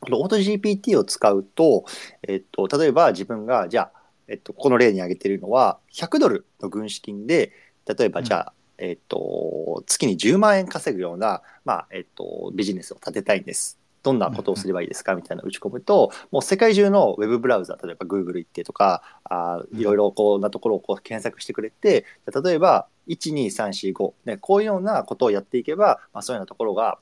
[0.00, 1.84] このオート GPT を使うと、
[2.22, 7.52] えっと、例えば自分が、じゃあ、えっと、この例に挙げてるのは、100ドルの軍資金で、
[7.86, 13.78] 例えばじゃあ、えっと、月に10万円稼ぐような、まあ、えっと、ビジネスを立てたいんです。
[14.04, 15.16] どんなことをすればいいですか？
[15.16, 22.06] みたいな打ち込むと、もう世界中のウェブブラウザ、例えば Google 行ってとか、あいろいろこうなところをこう検索してくれて、
[22.42, 27.00] 例えば、1、2、3、4、5、ね、こういうようなことをやっていけば、まあ、そういうようなところが、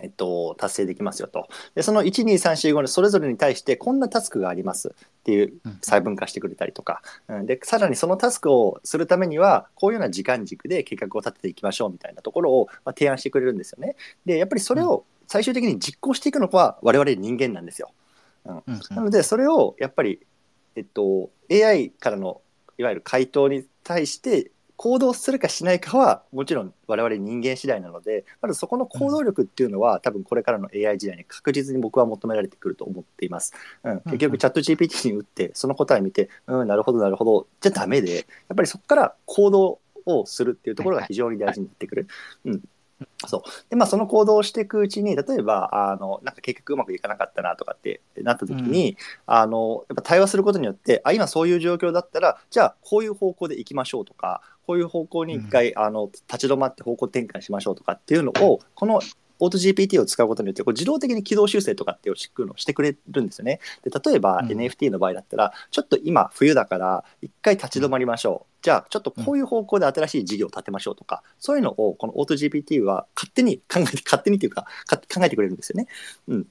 [0.00, 1.48] えっと、達成できますよと。
[1.74, 7.02] で、その1、2、3、4、5のそれぞれに対してこんなタスクがありますっていう細分化してくれたりとか。
[7.28, 13.96] うん、で、さらにそのタスクをするためには、こういうような時間軸で計画を立てていきましょうみたいなところを、まあ、提案してくれるんですよね。
[14.24, 17.90] で、やっぱりそれを最終的に実行していくのは我々人間なんですよ。
[18.44, 20.20] うん、なので、それをやっぱり、
[20.76, 22.42] えっと、AI からの
[22.78, 33.52] いわゆる回答に対して行動するかしないかはもちろん我々人間次第なのでまずそこの行動力っていうのは、多分これからの AI 時代に確実に僕は求められてくると思っています。
[33.82, 38.24] うん、結局チャット GPT に打ってその答え見てうんなるほどなるほどじゃダメでやっ
[38.56, 42.08] ぱりそこから行動をするっていうところが非常に大事になってくる。
[42.44, 42.62] うん。
[43.26, 43.42] そう。
[43.68, 59.00] でまあ、その行動をしていくうちに例えばあのなんか計画うまくいかなかったなとかってなった時に、うん、あのやっぱ対話することによってあ今そういう状況だったらじゃあこういう方向で行きましょうとかこういう方向に一回、うん、あの立ち止まって方向転換しましょうとかっていうのをこの
[59.38, 63.60] オート GPT を使うことによってこう自動的に軌道修正とかっていうのをしてくれるんですよね。
[63.82, 68.52] で例えば、うん、NFT の場合だったらちょっと今冬だから一回立ち止まりましょう。
[68.62, 75.86] じゃあちょっとこういう方向で新しい事業を立てましょうとか、そういうのをこのオート GPT は勝手に考えて勝手にというか考えてくれるんですよね。
[76.28, 76.46] うん、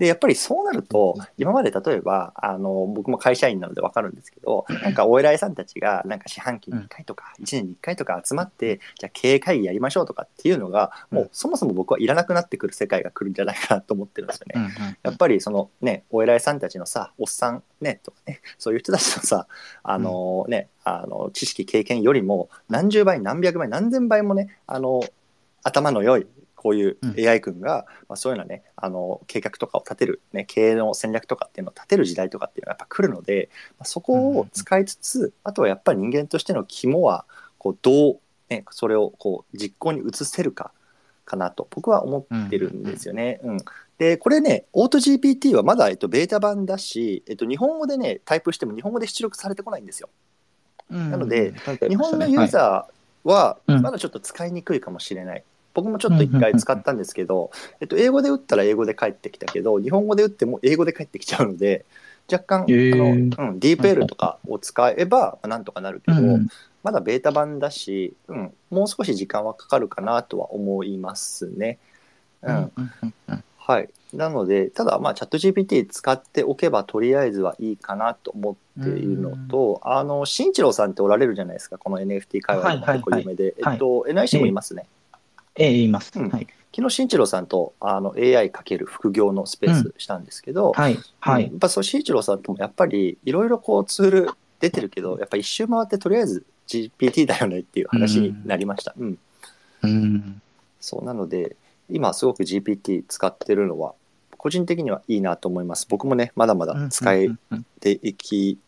[0.00, 14.70] でやっぱりそうなると今まで例えばあの僕も会社員なので分かるんですけどなんかお偉いさんたちがなんか四半期に1回とか1年に1回とか集まってじゃあ経営会議やりましょうとかっていうのがもうそもそも僕はいらなくなってくる世界が来るんじゃないかなと思ってるんですよね。
[15.02, 19.46] やっぱりそのねお偉いさんたちのさおっさんねとかねそういう人たちのさ
[19.82, 25.02] あのねあの知識経験よりも何十倍何百倍何千倍もねあの
[25.62, 26.26] 頭の良い
[26.60, 37.24] こういう AI 君が、まあ、そういうようなねあの計画とかを立てる、ね、経営の戦略とかっていうのを立てる時代とかっていうのはやっぱ来るので、まあ、そこを使いつつ、あとはやっぱり人間としての肝は
[37.56, 38.20] こうどう、
[38.50, 40.70] ね、それをこう実行に移せるか
[41.24, 43.40] かなと僕は思ってるんですよね。
[43.42, 43.58] うん、
[43.96, 50.10] でこれね、オート GPT はまだ、えっと、ベータ版だし、えっと、日本語でね、タイプしても日本語で出力されてこないんですよ。
[50.90, 51.54] なので、
[51.88, 55.44] 日本のユーザーはまだちょっと使いにくいかもしれない。
[55.80, 61.86] 僕もちょっと一回使ったんですけど、えっと、英語で打ったら英語で返ってきたけど、日本語で打っても英語で返ってきちゃうので、
[62.30, 62.96] 若干、えー、あ
[63.44, 66.48] の、うん、DeepL とかを使えば、なんとかなるけど、うん、
[66.82, 71.78] まだベータ版だし、うん、もう少し時間はかかるかなとは思いますね。
[72.42, 72.72] うん。
[73.56, 73.88] はい。
[74.12, 83.54] なので、ただ、まあ、チャット GPT 使っておけば、とりあえずはいいかなと思っているのと、あの、新一郎さんっておられるじゃないですか、この NFT 会話の結構有名で。
[83.58, 84.86] えっと、NIC もいますね。
[84.86, 84.99] え
[85.56, 86.12] え、言います。
[86.16, 86.46] うんはい。
[86.74, 90.98] 昨日、新一郎さんとあの AI かける副業のスペースしたんですけど、はい。
[91.18, 91.44] はい。
[91.44, 98.94] うんやっぱそう、新一郎さんともやっぱりいろいろこうツール出てるけど、やっぱ一周回ってとりあえず GPT だよねっていう話になりました。
[98.96, 99.18] うん。
[99.82, 100.42] うん。
[100.80, 101.56] そう、なので、
[101.88, 103.94] 今すごく GPT 使ってるのは、
[104.36, 105.86] 個人的にはいいなと思います。
[105.88, 108.58] 僕もね、まだまだ使えうんうんていき、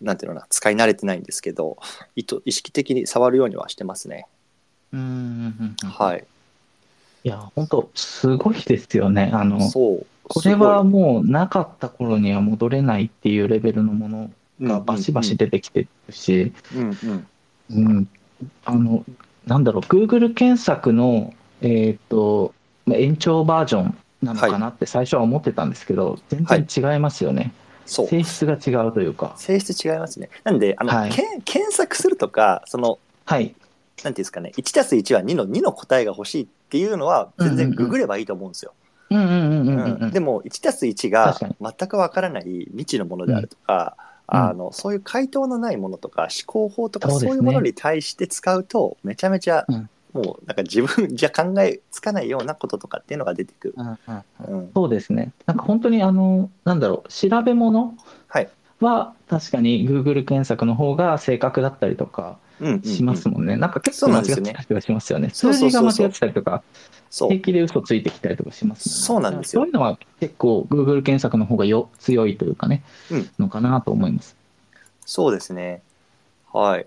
[0.00, 1.76] なんていうのかな、使い慣れてないんですけど、
[2.14, 4.26] 意図意識的に触るようにはしてますね。
[4.92, 5.00] うん。
[5.00, 5.76] うん。
[5.82, 5.86] い。
[5.86, 6.24] はい。
[7.24, 9.30] いや、本当すごいですよね。
[9.32, 10.06] あの、そう。
[10.28, 17.26] これはもうなかった頃には戻れないっていうレベルのものがバシバシ出てきてるし、うんうん。
[17.70, 18.08] うん、
[18.64, 19.04] あの、
[19.46, 22.54] なんだろう、Google 検索の、えっと、
[22.86, 27.52] まあ延長バージョンなのかなって最初は思ってたんですけど、全然違いますよね。
[27.86, 28.08] そう。
[28.08, 29.34] 性質が違うというか。
[29.36, 30.28] 性質違いますね。
[30.44, 33.54] なんで、あの、はい検索するとか、その、はい。
[34.04, 38.72] なんていうんですかね、1たす1は2の2の答えが欲しいっていうのは、全然ググればいいと思うんですよ。
[39.10, 40.02] うんうんうんうんうんうん。
[40.02, 40.10] うん。
[40.10, 44.38] でも、1たす1が全くわからない未知のものであるとか、うん。
[44.38, 49.88] あのそういう回答のないものとか思考法とかそういうものに対して使うとめちゃめちゃ、うん。
[50.12, 53.74] もうなんか自分じゃ考えつかないようなこととかっていうのが出てくる。
[53.76, 53.98] うんうん
[54.48, 54.58] うん。
[54.60, 55.32] うん、そうですね。
[55.46, 57.94] なんか本当にあの、なんだろう、調べ物
[58.80, 62.38] は確かに Google 検索の方が正確だったりとか
[62.84, 63.56] しますもんね。
[63.56, 65.30] なんか結構間違ってたりとかしますよね。
[65.32, 66.62] 数字が間違ってたりとか、
[67.10, 68.94] 平気で嘘ついてきたりとかしますね。
[68.94, 74.36] そうなんですよそういうのは結構 Google 検索の方がよ強いというかね、うんのかなと思います。
[75.04, 75.82] そうですね。
[76.52, 76.86] はい。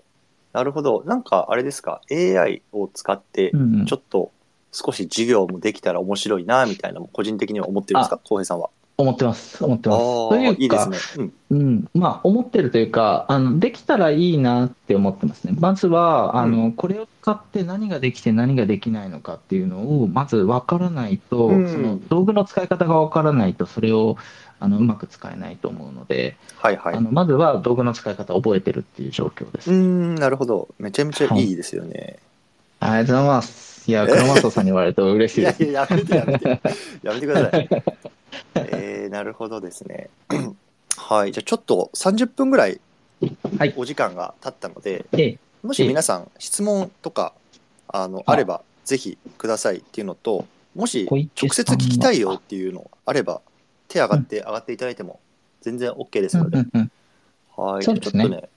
[0.52, 1.04] なるほど。
[1.06, 3.52] なんかあれですか、AI を使って
[3.86, 4.32] ちょっと
[4.72, 8.18] 少し授業もできたら面白いな、みたいなのも個人的には思ってるんですか？
[8.18, 8.70] 浩平さんは。
[9.02, 9.64] 思ってます。
[9.64, 9.98] 思ってます。
[9.98, 10.78] あというあ、いいね。
[11.18, 11.32] うん。
[11.50, 15.54] うん、まあ、思ってるというか、あの、できたらいいなって思ってますね。
[15.58, 24.16] まずは、あの、これを使って何ができて何ができないのかっていうのを、まず分からないと、うんその道具の使い方が分からないと、それを、
[24.60, 26.94] あの、うまく使えないと思うので、はいはい。
[26.94, 29.70] あの、まずは道具の使い方を覚えてるっていう状況です。
[29.70, 30.68] うーん、なるほど。
[30.78, 32.18] めちゃめちゃいいですよね。
[32.78, 33.69] ありがとうございます。
[33.86, 35.62] いや、クロマスオさんに言われると嬉しいです。
[35.64, 36.60] いやいや、やめてやめて。
[37.02, 37.68] やめてください。
[38.54, 40.10] えー、なるほどですね。
[40.96, 41.32] はい。
[41.32, 42.80] じゃあちょっと30分ぐらい
[43.58, 47.34] はいお時間が経ったので、で、もし皆さん質問とか
[47.88, 53.40] あのあればぜひくださいっていうのと、もし直接聞きたいよっていうのあれば、
[53.88, 55.20] 手上がって上がっていただいても
[55.60, 56.90] 全然 OK ですうんので、うんうん
[57.56, 57.82] はい。
[57.84, 58.48] ちょっとね、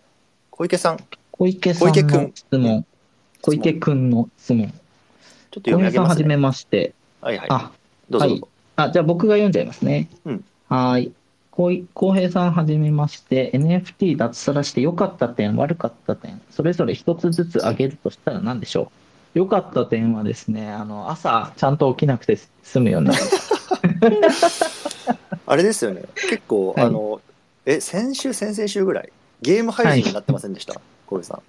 [0.49, 0.99] 小池さん、
[1.31, 2.85] 小池さんの質問。
[3.41, 4.73] 小池くんの質問。
[5.61, 6.09] と読み上げますね。
[6.09, 6.93] はじめまして。
[7.21, 7.47] はいはい。
[7.49, 7.71] あ、
[8.09, 8.47] どうぞどうぞ。
[8.75, 10.09] あ、じゃあ僕が読んじゃいますね。
[10.25, 11.13] うんはーい。
[11.51, 18.91] こうい浩平さんはじめまして、NFT 脱サラして良かった点、悪かった点、それぞれ一つずつ挙げるとしたら何でしょ
[19.35, 23.21] う良かった点はですね、あの、朝ちゃんと起きなくて済むようになる。
[25.45, 26.03] あれですよね。
[26.29, 27.21] 結構、はいあの、
[27.65, 29.09] え、先週、先々週ぐらい、
[29.41, 31.41] ゲーム配信になってませんでした、小池さん。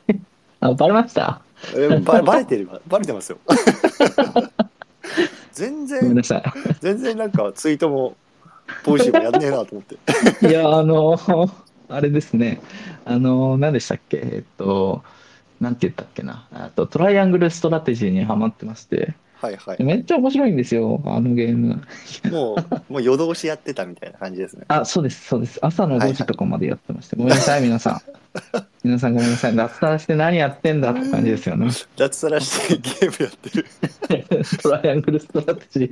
[0.61, 1.41] あ、バレました？
[1.77, 3.39] えばバレてるわバレてますよ。
[5.53, 6.43] 全然ごめんな、さ
[6.81, 8.17] 全然なんかツイートも、
[8.83, 10.47] ポジシブやんねえなと思って。
[10.47, 10.49] い。
[10.51, 11.19] いや、あの、
[11.89, 12.61] あれですね。
[13.05, 14.17] あの、何でしたっけ？
[14.17, 15.03] えっと、
[15.61, 16.47] なんて言ったっけな？
[16.53, 19.15] あと、トライアングルストラテジーにハマってまして、
[19.45, 19.83] はいはい。
[19.83, 21.83] めっちゃ面白いんですよ、あのゲーム。
[22.31, 22.57] もう、
[22.95, 24.65] もう夜通しやってたみたいな感じですね。
[24.69, 25.59] あ、そうです、そうです。
[25.61, 27.17] 朝の5時とかまでやってました。
[27.17, 28.01] ごめんなさい、皆さん。
[28.83, 29.57] 皆さんごめんなさい。
[29.57, 31.69] 脱サラして何やってんだって感じですよね。
[31.97, 34.47] 脱サラしてゲームやってる。
[34.63, 35.89] トライアングルストラテジー。
[35.89, 35.91] い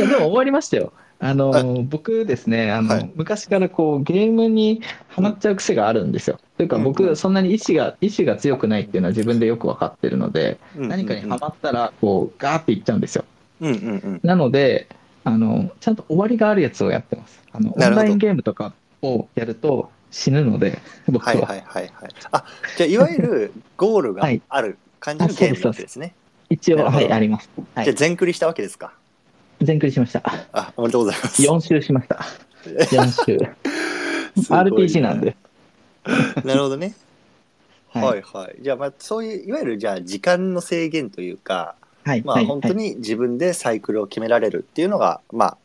[0.00, 0.92] や、でも終わりましたよ。
[1.18, 6.38] あの、は僕ですね、あの、はい昔からこう、ゲームにハマっちゃう癖があるんですよ。
[6.56, 13.24] というか、僕、んそんなに意志が、意志が強くないっていうのは自分でよくわかってるので、うん何かにハマったら、こう、ガーっていっちゃうんですよ。
[13.60, 14.20] うんうんうん。
[14.22, 14.88] なので、
[15.24, 17.42] あの、ちゃんと終わりがあるやつをやってます。
[17.52, 21.32] あの、オンラインゲームとかをやると死ぬので、僕は。
[21.32, 22.10] はいはいはいはい。
[22.30, 22.44] あ、
[22.76, 26.14] じゃあいわゆる ゴールがはいある感じのゲームですね。
[26.48, 27.50] 一応、なるほどはい、あります。
[27.74, 27.94] はじゃあい。
[27.94, 28.92] 全クリしたわけですか。
[29.60, 30.22] 全クリしました。
[30.52, 31.42] あ、おめでとうございます。
[31.42, 32.24] 4周しました。
[32.64, 33.36] 4周。
[33.38, 33.56] ね
[34.36, 35.36] RPG なんで。
[36.44, 36.94] なるほどね。
[37.90, 38.56] はいはいはい。
[38.60, 42.22] じゃあ、まあ、そういう、いわゆる、じゃあ、時間の制限というか、はい。
[42.22, 45.56] まあ、はい本当に自分でサイクルを決められるっていうのが、ま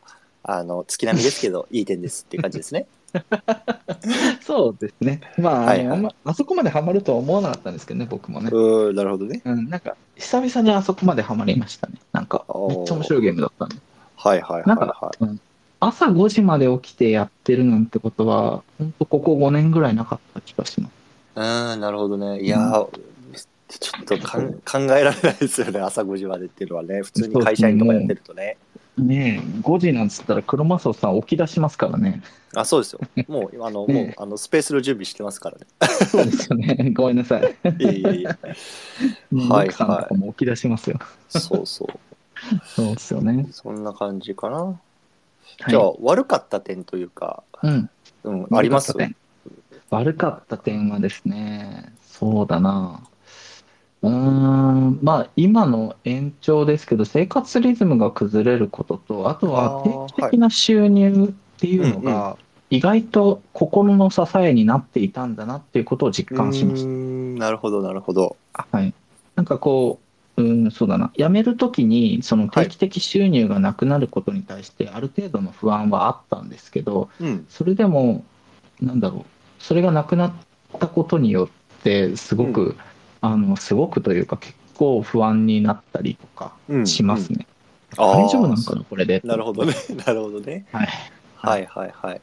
[0.42, 2.86] あ、あの、月並みですけど、いい点ですっていう感じですね。
[4.42, 5.20] そうですね。
[5.38, 8.50] まあ、はいはいあのあそこまでハマるとは思わなかったんですけどね、僕もね。
[8.52, 9.42] うーん、なるほどね。
[9.44, 11.94] うん、なんか、久々にあそこまでハマりましたね。
[12.12, 13.76] なんか、めっちゃ面白いゲームだったんで。
[14.16, 15.40] はいはいはいなんかは、うん
[15.84, 20.90] 朝5時まで起きてやってるなんてことは、本当ここ5年ぐらいなかった気がします。
[20.90, 21.40] い。
[21.40, 22.40] うーん、なるほどね。
[22.40, 22.88] いやー、
[23.68, 27.02] ちょっとかん考えられないですよね、朝5時までっていうのはね。
[27.02, 28.58] 普通に会社員とかやってるとね。
[28.98, 32.22] ねえ、5時なんつったらクロマスオさん起き出しますからね。
[32.54, 33.00] あ、そうですよ。
[33.26, 35.66] もう、あの、 もうね、あの、スペースの準備してますからね。
[36.10, 36.90] そうですよね。
[36.94, 37.42] ごめんなさい。
[37.42, 37.46] い
[37.86, 38.26] えいえいえ。
[39.48, 40.98] はい奥さんとかも起き出しますよ。
[41.28, 41.88] そうそう。
[42.66, 43.46] そうですよね。
[43.50, 44.56] そんな感じかな。
[44.64, 44.76] はい
[45.70, 47.90] じゃあ、悪かった点というか、うん。
[48.24, 48.94] うん、あります？
[49.90, 53.02] 悪かった点はですね、そうだな。
[54.02, 62.36] うーん、まあ、今の延長ですけど、生活リズムが崩れることと、あとは定期的な収入っていうのが、
[62.70, 68.36] 意外と心の支えになっていたんだなっていうことを実感しましうーんなるほど、なるほど。
[68.52, 68.66] た。
[68.70, 68.92] はい。
[69.36, 70.00] なんかこ
[70.36, 71.12] う、うん、そうだな。
[71.16, 77.46] 辞めるときに、その定期的収入がなくなることに対して、ある程度の不安はあったんですけど、うん。
[77.48, 78.24] それでも、
[78.80, 80.32] なんだろう、それがなくなっ
[80.80, 82.76] たことによって、すごく、う
[83.22, 87.46] あの、すごくというか、結構不安になったりとかうんしますね。
[87.96, 89.22] あー大丈夫なのかな、これで。
[89.24, 89.74] なるほどね。
[90.06, 90.66] なるほどね。
[90.72, 90.88] はい。
[91.36, 92.20] はいはいはい。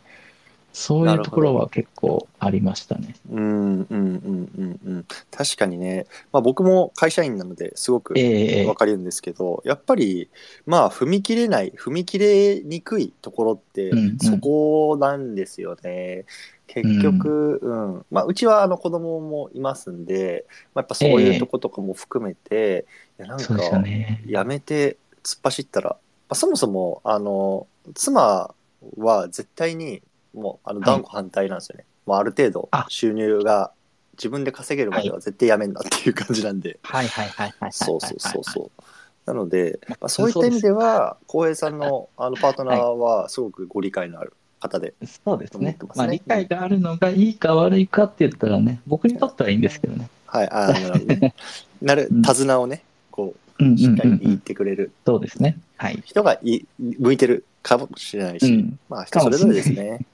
[0.72, 3.16] そういうところは結構ありましたね。
[3.32, 5.06] うんうんうんうんうん。
[5.32, 10.30] 確かにね、まあ僕も会社員なのですごくええわかるんですけど、やっぱり、
[10.66, 16.26] まあ踏み切れない、踏み切れにくいところってうんうんそこなんですよね。
[16.74, 18.06] 結局、うん。
[18.12, 20.46] まあうちはあの子供もいますんで、
[20.76, 22.86] まあ、やっぱそういうとことかも含めて、
[23.20, 24.24] いやなんか、ね。
[24.28, 25.98] やめて突っ走ったら、ま
[26.30, 28.54] あ、そもそも、あの、妻
[28.98, 30.04] は絶対に、
[30.34, 31.86] もう、あの、はい断固反対なんですよね。
[32.06, 33.72] もうある程度あ収入が
[34.14, 37.72] 自分で稼げるまでは絶対やめんなっていう感じなんで、はいはいはいはいはい。
[37.72, 38.84] そうそうそうそう。
[39.26, 44.94] なので、まあ、そういった意味では、浩平さんのあのパートナーはすごくご理解のある方で、
[45.26, 45.78] そうですね。
[45.96, 50.10] まあ理解があるのがいいか悪いかって言ったらね、僕にとってはいいんですけどね。
[50.28, 51.34] はい、あーなるほどね。
[51.82, 54.40] なるうん、手綱をね、こう、うんうんしっかり言っうんうん。
[54.40, 55.58] てくれるそうですね。
[55.78, 56.02] はい。
[56.06, 60.06] 人がい向いてるかもしれないし、うんまあ人それぞれですね。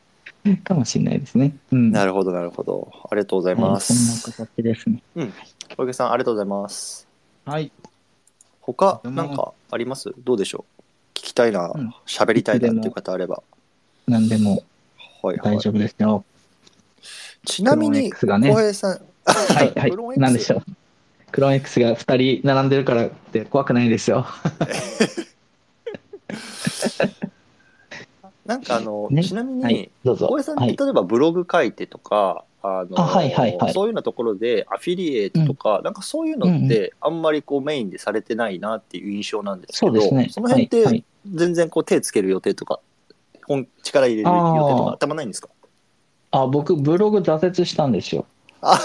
[0.63, 1.55] かもしれない ですね。
[1.71, 1.91] うん。
[1.91, 2.91] るなるほど、なるほど。
[3.11, 4.31] ありがとうございまそんなす。
[4.31, 5.01] 形ですね。
[5.75, 7.07] 小池さん、ありがとうございます。
[7.45, 7.71] はい。
[8.61, 10.11] 他、なんかあります？
[10.23, 10.81] どうでしょう？
[11.13, 13.43] 聞きたいなうん、喋、りたいなっていう方あれば。
[14.07, 14.63] 何でも
[15.21, 15.57] 大。
[15.59, 16.23] 丈夫ですよ。
[17.45, 18.91] ちなみに、浩平さん、
[19.25, 20.63] はいはい何でしょう。
[21.31, 24.25] クローン X が2人並んでるからって怖くないですよ。
[28.45, 29.89] なんかあの、ねちなみに、はい。
[30.03, 30.27] どうぞ。
[30.27, 30.77] 浩平さんってはい。
[30.77, 40.43] 例えばブログ書いてとか、あのあはいはいはいそういうようなところでアフィリエイトとか、なんかそういうのってあんまりこうメインでされてないなっていう印象なんですけど、そうですね。
[40.43, 42.79] の辺って全然こう手つける予定とか、
[43.47, 45.49] 本力入れる予定とか頭ないんですか？
[46.31, 48.25] あ、僕、ブログ挫折したんですよ。
[48.61, 48.79] あ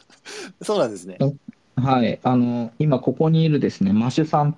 [0.62, 1.18] そうなんですね。
[1.76, 2.18] はい。
[2.22, 4.56] あの、今ここにいるですね、マシュさん、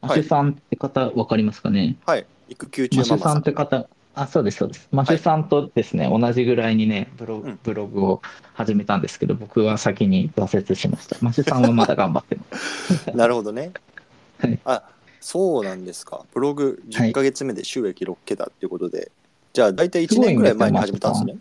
[0.00, 1.96] マシュさんって方、わかりますかね？
[2.06, 2.26] はい。
[2.48, 3.40] 育休中マシュさんママさん。
[3.40, 4.86] って方、あ、そうです、そうです。
[4.92, 8.22] マシュさんとですね、同じぐらいにね、ブロブログを
[8.52, 11.16] 始めたんですけど、僕は先に挫折しました。
[11.20, 13.10] マシュさんはまだ頑張ってます。
[13.16, 13.72] なるほどね。
[14.38, 14.82] はいあ、
[15.24, 16.26] そうなんですか。
[16.34, 19.10] ブログ10はいヶ月目で収益6桁っていうことで、
[19.54, 21.38] じゃあ大体1年ぐらい前に始めたんですね。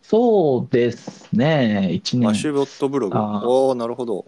[0.00, 2.20] そうですね、1年。
[2.20, 3.18] マッシュボットブログ。
[3.18, 4.24] おおなるほど。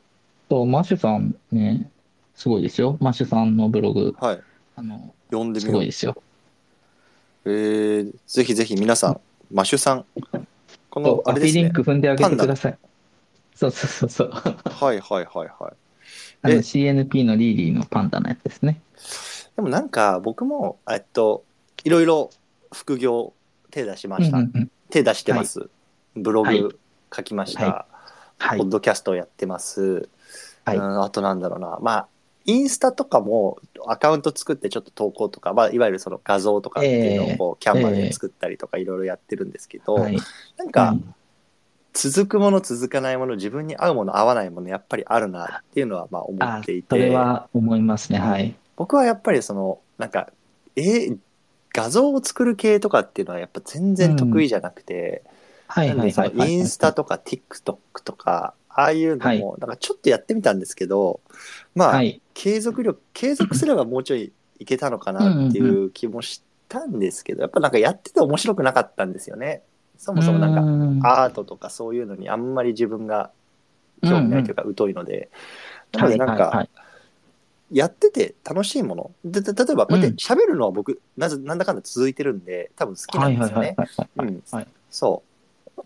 [0.50, 1.88] そう、マシュさんね、
[2.34, 2.96] すごいですよ。
[2.98, 4.40] マシュさんのブログ、はい。
[4.74, 5.86] あの、読んですみようごい。
[5.86, 6.20] ですよ。
[7.44, 9.20] えー、ぜひぜひ皆さん、
[9.52, 10.04] マッシュさん。
[10.90, 11.72] この、あれですねリン。
[11.72, 12.78] ク踏んであげてください。
[13.54, 14.30] そうそうそうそう。
[14.32, 15.89] はいはいはいはい。
[16.42, 18.80] あのえ CNP のリーリーのパンダのやつですね。
[19.56, 21.44] でもなんか僕も、えっと、
[21.84, 22.30] いろいろ
[22.72, 23.32] 副業
[23.70, 24.38] 手出しました。
[24.38, 25.70] うんうんうん手出してます。
[26.16, 26.78] ブロはいグ
[27.14, 27.64] 書きました。
[27.64, 27.86] は
[28.38, 28.58] はい。
[28.58, 30.08] ポッドキャストやってます。
[30.64, 31.78] はいうん、あとなんだろうな。
[31.80, 32.08] まあ、
[32.44, 40.18] インスタとかもアカウント作ってちょっと投稿とか、まあ、いわゆるその画像とかっていうのをこう、キャンバーで作ったりとかいろいろやってるんですけど、はい。
[40.56, 41.14] なんか、うん
[41.92, 48.18] 続くもの続かないもの自分に合うもの合わないものやっぱりあるなっていうのはまあ思あっていそれては思いますね。
[48.18, 48.54] はい。
[48.76, 50.30] 僕はやっぱりそのなんか
[50.76, 51.18] えー
[51.72, 55.22] 画像を作る系とかっていうのはやっぱ全然得意じゃなくて、
[55.68, 56.52] はいなんでそのはいはいはい。
[56.52, 61.20] インスタとか TikTok とかああいうのもなんかちょっとやってみたんですけど、
[61.74, 62.20] まあ、はい。
[62.34, 69.62] 継続力継続すればもうちょいいけたのかなっていう気もしたんですけどやっぱなんかやってて面白くなかったんですよね
[70.00, 73.30] そもそもなんかかアートとかそういうのにあんまり自分が
[74.02, 75.28] 興味ないというか疎いので、
[75.92, 76.66] なのでなんか
[77.70, 79.10] やってて楽しいもの。
[79.26, 83.76] でで例えばこうやって喋るのは僕なぜなんだかんだ続いてるんで多分好きなんですよね。
[84.90, 85.22] そ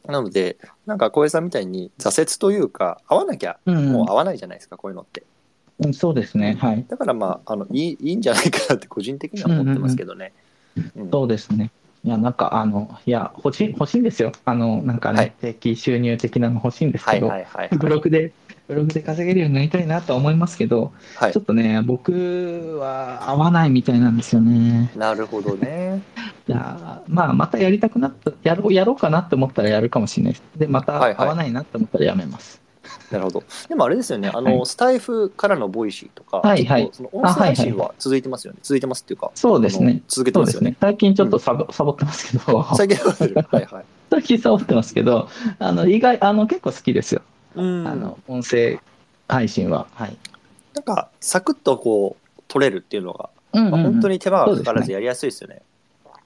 [0.07, 0.13] う。
[0.13, 5.25] なのでなんか小江さんみたいに挫折というか合わなきゃうんもう合わないじゃないですかこういうのって。
[5.81, 6.57] うんそうですね。
[6.61, 6.85] はい。
[6.87, 10.33] だからまああのいいいいんじゃないかなって個人的には思ってますけどね、
[10.95, 11.11] うん。
[11.11, 11.73] そうですね。
[12.05, 14.33] いや、なんか、あの、いや、欲しい、欲しいんですよ。
[14.45, 18.35] あの、なんかね、はい定期収入的なの欲しいんですはいけど、はいはいはいブログで、
[18.69, 24.93] ブログで稼げるようになりたいなとは思いますけど、はいちょっとね、僕は合わないみたいなんですよね。
[24.95, 26.03] なるほどね
[26.47, 30.45] いや、まあ、またやりたくなった、やろう、やろうかなって思ったらやるかもしれないです。
[30.57, 32.64] で、またはいはい合わないなって思ったらやめます。
[33.11, 33.43] なるほど。
[33.69, 38.59] でもあれですよね、あの、はいスタイフからのボイシーとか、はいはいその音声配信は続いてますよね。
[38.63, 40.03] 続いてますっていうか、そうですね。
[40.09, 40.71] 続けてますよね。
[40.71, 40.77] ね。
[40.81, 43.47] 最近ちょっとサボ,、サボってますけど、 最近はる。
[43.51, 43.85] はいはい。
[44.11, 45.29] 最近サボってますけど、
[45.59, 47.23] あの、意外、あの、結構好きですよ。
[47.55, 47.87] うん。
[47.87, 48.81] あの、音声
[49.29, 49.87] 配信は。
[49.95, 50.17] はい。
[50.75, 54.15] なんか、サクッとこう、取れるっていうのが、うんまあ、本当に。
[54.15, 55.63] に手間がかからずやりやすいですよね。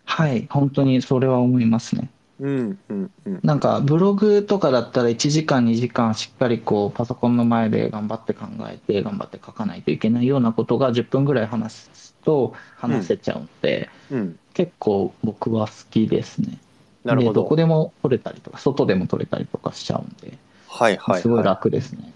[0.04, 0.46] はい。
[0.50, 2.10] 本当にそれは思いますね。
[2.40, 3.40] うん、うん、うん。
[3.42, 14.38] なんか、ブログとかだったら1時間、2時間しっかりこう、パソコンの前で頑張って考えて、頑張って書かないといけないようなことが10分ぐらい話すと話せちゃうので、うん。
[14.54, 16.58] 結構僕は好きですね。
[17.04, 17.56] なるほでどこど。
[17.56, 20.36] でも撮れたりとか、外でも撮れたりとかしちゃうんで、
[20.68, 21.46] はい、はい、すごいはい。
[21.46, 22.12] 楽ですね。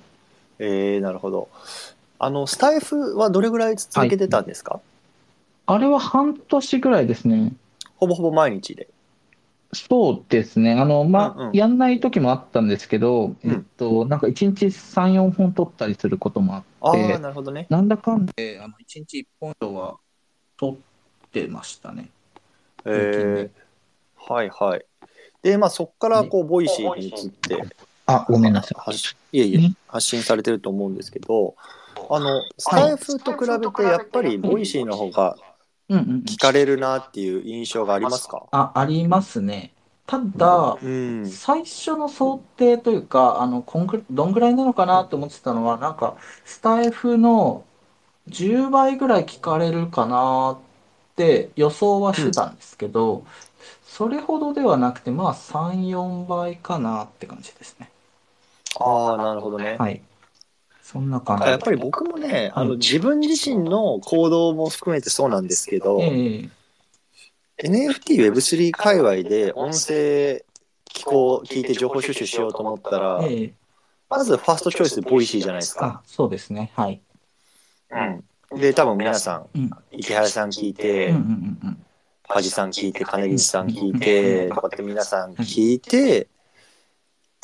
[0.58, 1.48] えー、なるほど。
[2.18, 4.80] あの、スタイフはどれぐらい続けてたんですか、
[5.66, 7.52] あれは半年ぐらいですね。
[7.96, 8.88] ほぼほぼ毎日で。
[9.74, 10.74] そうですね。
[10.74, 16.62] あの、まあ、うんうんやんない時もあったんですけど、うんえっと、なんか1日3、4本撮ったりすることもあっ
[16.92, 17.66] て、ああ、なるほどね。
[17.70, 19.96] なんだかんで、あの、1日1本以上は
[20.58, 22.10] 撮ってましたね。
[22.84, 24.84] えー、はい、はい。
[25.42, 27.62] で、まあ、そこからこう、ボイシーに移って、
[28.04, 28.74] あ、ごめんなさい。
[28.78, 31.54] 発信いえいえね、発信されてると思うんですけど、
[32.10, 35.36] あの、スタイフと比べてやっぱりボイシーの方が
[35.88, 38.44] うんうんうん聞かれるなっていう印象がありますか？
[38.50, 39.72] あ、ありますね。
[40.06, 41.26] ただ、うん。
[41.30, 47.64] 最初の想定というか、あの、こんぐどんぐらいなのかなと思ってたのは、なんか、スタイフの
[48.28, 50.58] 10倍ぐらい聞かれるかなっ
[51.16, 53.24] て予想はしてたんですけど、
[53.84, 57.90] それほどではなくて、まあ、3、4倍かなって感じですね。
[58.80, 59.76] ああ、なるほどね。
[59.78, 60.02] はい。
[60.92, 61.44] そんな感じ。
[61.44, 66.50] やっぱり僕もね、あの自分自身の行動も含めてそうなんですけど、ええ
[67.68, 70.44] NFT Web3 界隈で音声
[70.92, 73.54] 聞こう、聞いて情報収集しようと思ったら、ええ
[74.10, 75.86] まずファーストチョイスボイシーじゃないですか。
[75.86, 76.70] あ、そうですね。
[76.76, 77.00] はい。
[78.52, 78.60] うん。
[78.60, 79.70] で、多分皆さん、うん。
[79.90, 81.86] 池原さん聞いうんてうんう、んうん。
[82.28, 86.28] パジさん聞いて、金銀さん聞いて、とかって皆さん聞いて、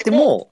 [0.05, 0.51] でも、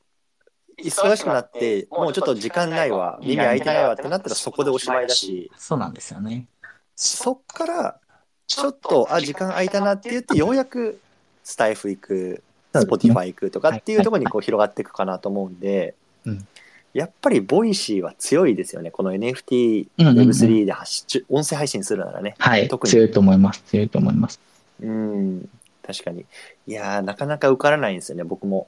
[0.83, 6.47] 忙しくなって、もうちょっと時間ないわ、耳空いてないわってなったらそこでおしまいだし、そうなんですよね。
[6.95, 8.01] そっから、
[8.47, 11.01] ちょっと、あ、時間空いたなって言って、ようやく
[11.43, 12.43] スタエフ行く、
[12.75, 15.95] スポティファイ行くとかっていうところにこう広がっていくかなと思うんで
[16.27, 16.47] うん、
[16.93, 18.91] やっぱりボイシーは強いですよね。
[18.91, 22.35] この NFT、うんうんうん Web3 で発信、音声配信するならね。
[22.39, 22.69] はい。
[22.69, 23.63] 特に強いと思います。
[23.63, 24.41] 強いと思います。
[24.81, 25.49] うん、
[25.87, 26.27] 確かに。
[26.67, 28.67] いやー、なかなか受からないんですよね、僕も。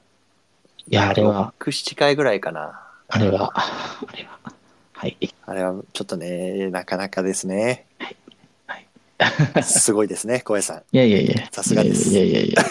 [0.87, 2.81] いやあれは6、7回ぐらいかな。
[3.07, 4.53] あれは、あれは。
[4.93, 5.17] はい。
[5.45, 7.85] あれはちょっとね、なかなかですね。
[7.97, 9.63] はい。
[9.63, 10.83] すごいですね、小江さん。
[10.91, 11.47] いやいやいや。
[11.51, 12.63] さすがですいやいやいやいや。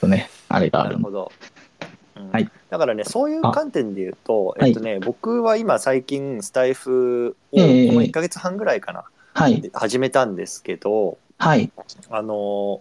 [0.00, 1.32] そうね、あれがあるなるほど。
[2.16, 9.60] うんはいだからね、そういう観点で言うと、あえっとね、僕は今最近スタイフをこええの1ヶ月半ぐらいかな、はい。
[9.60, 11.70] で始めたんですけど、はい。
[12.10, 12.80] あのー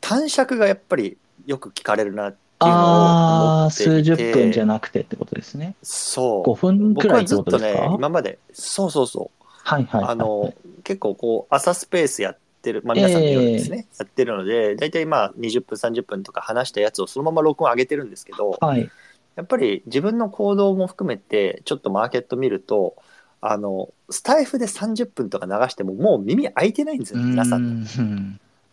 [0.00, 1.16] 短尺がやっぱり
[1.46, 5.74] よく聞かれるなっていうのを数十分じゃなくてってことですね。
[5.82, 6.50] そう。
[6.50, 7.88] 5分く僕らいってはずっとことですか？
[7.88, 9.44] ね、今まで、そうそうそう。
[9.46, 10.12] はいはいはい。
[10.12, 10.52] あの、
[10.82, 18.90] 結構こう、朝スペースやってる、まあ皆さんのようにですね、やってるので、大体まあ20分、30分とか話したやつをそのまま録音上げてるんですけど、はい。
[19.36, 22.94] やっぱり自分の行動も含めて、ちょっとマーケット見ると、
[23.40, 27.86] あの、スタイフで30分とか流してももう耳開いてないんですよ、皆さん。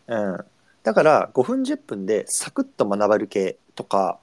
[0.08, 0.46] うん。
[0.84, 4.19] だから5分10分でサクッと学べる系とか、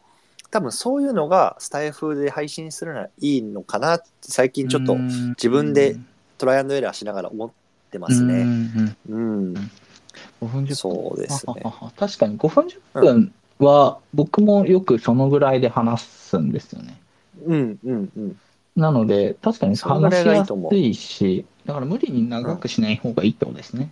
[0.51, 5.97] 多分そういうのがスタイフで配信するのはいいのかなって最近ちょっと自分で
[6.39, 7.51] トライアンドエラーしながら思っ
[7.91, 8.45] てますね。
[8.45, 8.97] ね。
[9.11, 9.55] うん。
[9.55, 10.77] 5分10分。
[10.77, 11.63] そうですね
[11.97, 16.99] 確かに5分10分は僕もよくそのぐらいで話すんですよね。
[17.45, 18.37] うんうんうん。
[18.77, 23.91] なので、確かに話しやすいし、だから無理に長くしない方がいいってことですね。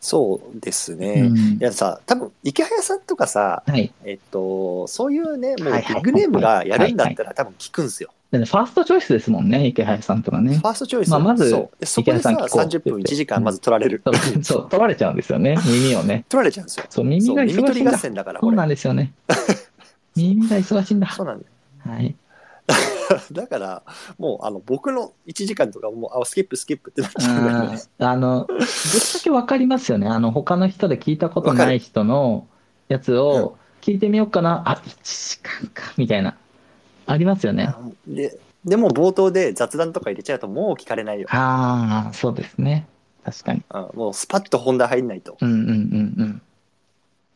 [0.00, 1.28] そうですね。
[1.28, 3.92] うんいやさ、多分池早さんとかさ、はい。
[4.04, 8.10] えっと、そういうね、もうビッグネームがやるんだったら多分聞くんですよ。
[8.30, 10.62] ファーストチョイスですもんね、池原さんとかねフ。
[10.62, 11.10] ァーストチョイス。
[11.10, 14.02] まあまずそうでそこでさ、池早さん聞こうって30分、言って1時間まず取られる。
[14.04, 16.24] そう、そう取られちゃうんですよね、 耳をね。
[16.28, 16.84] 取られちゃうんですよ。
[16.90, 17.72] そう、耳がそう耳忙しいんだ。
[17.72, 18.54] 取り合戦だから、そう。
[18.54, 19.12] なんですよね。
[20.14, 21.10] 耳が忙しいんだ。
[21.10, 21.50] そうなんだよ。
[21.94, 22.14] はい。
[23.32, 23.82] だから、
[24.18, 27.80] もう、あの、僕の1時間とかもう、あ、スキップ、スキップってなっちゃうね。
[27.98, 30.06] うんあの、ぶっちゃけわかりますよね。
[30.06, 32.46] あの、他の人で聞いたことない人の
[32.88, 34.62] やつを聞いてみようかな。
[34.66, 36.36] あ、1時間か、みたいな。
[37.06, 37.74] ありますよね。
[38.06, 41.28] で、でも冒頭で雑談とか入れちゃうともう聞かれないよ。
[41.30, 42.86] ああ、そうですね。
[43.24, 43.62] 確かに。
[43.70, 45.32] うんもうスパッと本題入んないと。
[45.32, 46.42] っうんうんうんうん。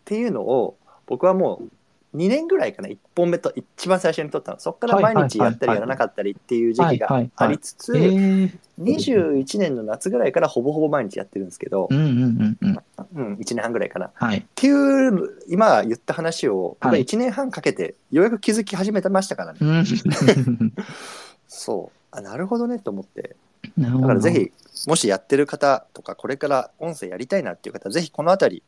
[0.04, 0.76] ていうのを、
[1.06, 1.68] 僕はもう
[2.14, 4.60] 2年ぐらいかな、1本目と一番最初に撮ったの。
[4.60, 12.78] そこから毎日やったりやらなかったりっていう時期がありつつ、えー、21年の夏ぐらいからほぼほぼ毎日やってるんですけどう、んうんうんうん。
[13.14, 14.06] うん、1年半ぐらいかな。
[14.06, 14.46] っはい。
[14.54, 19.58] ていう、今言った話を、僕ははい1年半かけて、ようやく気づき始めてましたからね。
[19.60, 19.84] うん。
[21.48, 21.98] そう。
[22.10, 23.36] あ、なるほどねと思って。
[23.78, 24.52] だからぜひ、
[24.86, 28.62] もしやってる方とか、これから音声やりたいなっていう方、ぜひこのあたり、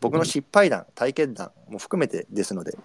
[0.00, 2.76] 僕の失敗談、体験談も含めてですので、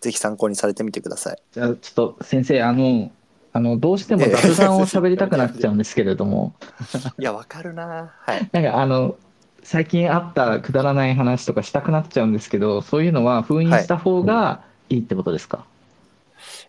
[0.00, 1.38] ぜひ参考にされてみてください。
[1.52, 3.10] じゃあちょっと先生、あの、
[3.52, 6.54] あの、どうしても雑談を喋りたくなっちゃうんですけれども、
[7.18, 8.48] いや、わかるなはい。
[8.52, 9.16] なんかあの、
[9.62, 15.64] 最近あったくだらない話とかしたくなっちゃうんですけど、そういうのは封印した方がいいってことですか？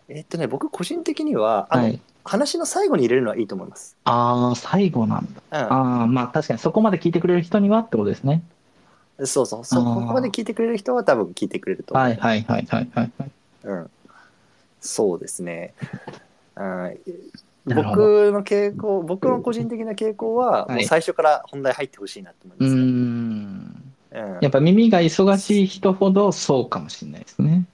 [0.08, 2.00] えっとね、僕個人的には、あの、はい。
[2.24, 3.96] 話の最後に入れるのはいいと思います。
[4.04, 5.66] ああ、最後なんだ。
[5.66, 8.42] うああ、まあ確かにそこまで聞いてくれる人にはってことですね。
[9.18, 9.26] ん。
[9.26, 9.64] そうそう。
[9.64, 12.06] そここまで聞いてくれる人は多分聞いてくれると思う。
[12.06, 13.30] はいはいはいはいはいはい。
[13.64, 13.90] うん。
[14.80, 15.74] そうですね。
[16.56, 16.98] うん
[17.64, 22.82] なるほど僕の傾向、僕の個人的な傾向は、はいもう最初から本題入ってほしいなと思いうますーね。
[22.82, 22.84] ん。
[24.12, 27.64] うんやっぱ耳が忙しい人ほどそうかもしれないですね。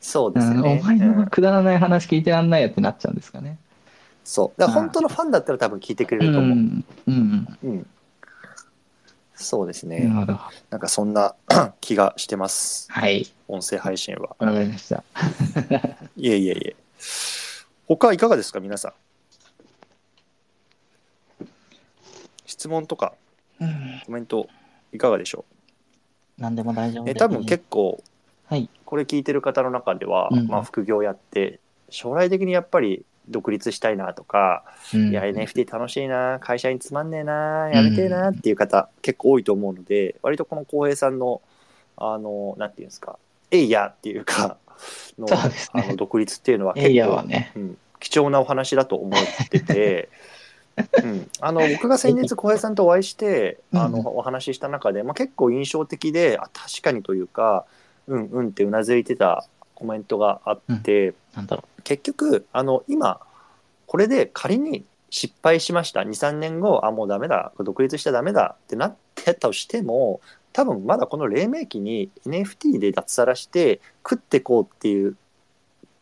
[0.00, 0.82] そうですようん、おね。
[0.82, 3.58] 前うんのくだらない話聞いてらんないよってなっちゃうんですかね。
[4.24, 4.60] そう。
[4.60, 6.26] だから本当のファンだったら多分聞いてくれうん。
[6.28, 6.58] ると思う。
[6.58, 6.84] うん。
[7.06, 7.58] うん。
[7.62, 7.86] うん。
[9.42, 10.00] そうですね。
[10.00, 10.38] なるほど。
[10.70, 11.34] なんかそんな
[11.80, 12.86] 気がしてます。
[12.90, 13.26] はい。
[13.48, 14.36] 音声配信は。
[14.38, 15.02] わかりました。
[16.16, 16.76] いえいえいえ。
[17.88, 18.88] 他いかがですか、皆さ
[21.42, 21.46] ん？
[22.46, 23.14] 質問とか
[23.60, 24.02] うん。
[24.06, 24.48] コメント
[24.92, 25.44] いかがでしょ
[26.38, 27.18] 何でも大丈夫です。
[27.18, 28.02] 多分結構、
[28.46, 28.68] はい。
[28.84, 35.10] これ聞いてる方の中では、うんまあ副業やって、将来的にやっぱり独立したいなとか、うん。
[35.10, 41.40] いや、NFT 楽しいな、会社につまんねえな、やめてえなっていう方、結構多いと思うので、割とこの浩平さんの、
[41.96, 43.18] あの、なんていうんですか、
[43.50, 44.56] えいやっていうか、
[45.18, 45.36] のね。
[45.72, 47.52] あの独立っていうのは結構、ね。
[47.56, 49.20] うん、貴重なお話だと思っ
[49.50, 50.08] てて、
[51.04, 57.66] うん、あの僕が先日浩平さんとお会いしてあのうんお話しした中で、まあ、結構印象的であ確かにというか
[58.06, 59.44] うんうんってうなずいてた
[59.80, 63.20] コメントがあって、なんだろ結局あの今
[63.86, 66.00] これで仮に失敗しました。
[66.00, 67.52] 23年後あもうダメだ。
[67.58, 70.20] 独立しちゃダメだってなってたとしても
[70.52, 75.16] 多分まだこの黎明期に NFT で脱サラして食ってこうっていう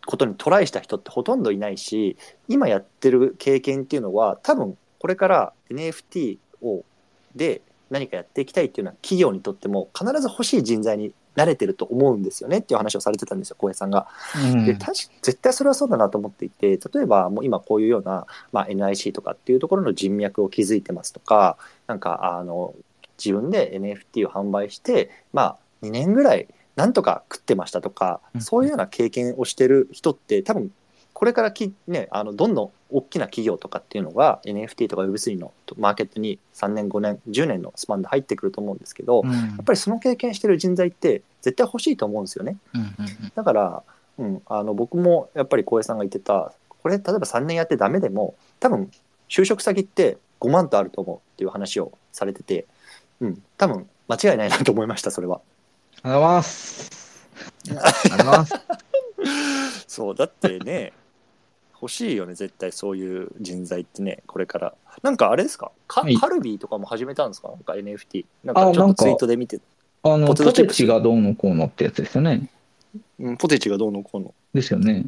[0.07, 2.17] ことにトライした人ってほとんどいないし
[2.49, 6.85] 今やってる経験っていうのは多分これから NFT を
[7.37, 14.09] で何かやっていきたいっていうのは企業にとっても必ず欲しい人材に慣れてると思うんですよねっていう話をされてたんですよ浩平さんが。
[14.37, 14.53] う。
[14.53, 22.75] うんで確か絶対それはそうだなと思っていて例えばもう今こういうような、まあ、NIC とかっていうところの人脈を築いてますとかなんかあの
[23.23, 30.71] 自分で NFT を販売して、まあ、2年ぐらいなんとか食ってましたとかうんそういうような経験をしてる人って多分
[31.19, 42.57] これからき、ね、あのどんどん大きな企業とかっていうのが NFT とか Web3 のマーケットに3年5年10年のスパンで入ってくると思うんですけど、うんやっぱりその経験してる人材って絶対欲しいと思うんですよね。
[42.73, 43.83] うんうんだから、
[44.19, 48.89] うん、あの僕もやっぱり浩平さんが言ってたこれ例えば3年やってダメでも多分
[49.29, 52.65] 就職先って5万とあると思うっていう話をされてて、
[53.21, 55.41] うん、多分間違いないなと思いましたそれは。
[56.05, 57.29] ありがとうございます。
[57.67, 58.55] ありがとうございます。
[59.89, 60.93] そうだってね
[61.81, 65.71] 欲しいよね絶対そういう人材ってねこれからなんかあれですか？
[65.87, 67.49] カ,、はいカルビーとかも始めたんですか？
[67.49, 69.61] なんか NFT なんかかちょっとツイートで見て、
[70.03, 72.51] あの、ポテチップステチがどうのこうのってやつですよね。
[73.21, 75.07] うん、ポテチがどうのこうのですよね。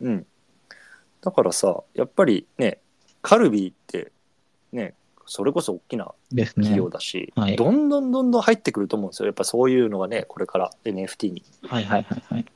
[0.00, 0.26] うん。
[1.20, 2.78] だからさ、やっぱりね、
[3.22, 4.10] カルビーって、
[4.72, 4.94] ね、
[5.26, 6.76] それこそ大きなですね企。
[6.76, 9.26] 業だし、はいどんどんどんどん入ってくると思うんですよ。
[9.26, 11.44] やっぱそういうのがね、これから NFT に。
[11.62, 12.46] はいはいはいはい。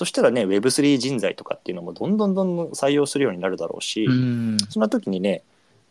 [0.00, 4.56] そしたらね、Web3 人材とかっていうのもどんどんどんどん採用するようになるだろうし、うん。
[4.70, 5.42] そんな時にね、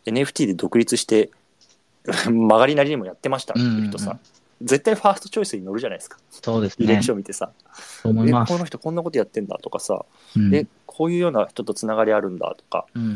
[0.07, 1.30] NFT で独立して、
[2.26, 4.18] 曲がりなりにもやってましたっていう人さ、
[4.64, 6.18] 絶対ファーストチョイスに乗るじゃないですか。
[6.32, 7.03] そうですね履歴。
[7.03, 7.64] 書見てさ、え、
[8.01, 8.57] そう思いますこ。
[8.57, 10.03] の人こんなことやってんだとかさ、
[10.36, 13.10] うんえ、こういうような人とつながりあるんだとか、うんうん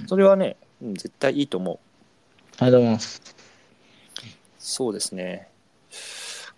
[0.00, 0.08] うん。
[0.08, 1.78] それはね、うん絶対いいと思う。
[2.58, 3.22] ありがとうございます。
[4.58, 5.46] そうですね。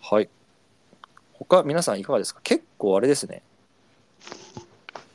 [0.01, 0.29] はい。
[1.33, 2.41] 他、皆さんいかがですか？
[2.43, 3.43] 結構あれですね。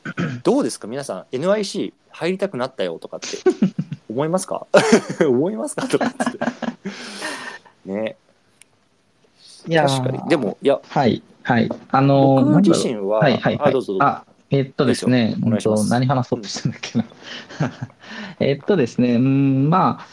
[0.43, 0.87] どうですか？
[0.87, 3.27] 皆さん、NIC 入りたくなったよとかって
[4.09, 4.67] 思いますか？
[5.27, 5.87] 思いますか？
[5.87, 7.91] とかって。
[7.91, 8.15] ね。
[9.67, 10.29] いやー確かに。
[10.29, 11.69] でも、いや、はい、はい。
[11.91, 14.05] あのー、僕自身は、はいはいはいあ、どうぞどうぞ。
[14.05, 17.05] あ、えっとですね、と何話そうとしたんだっけな。
[18.39, 20.05] えっとですね、うん、ま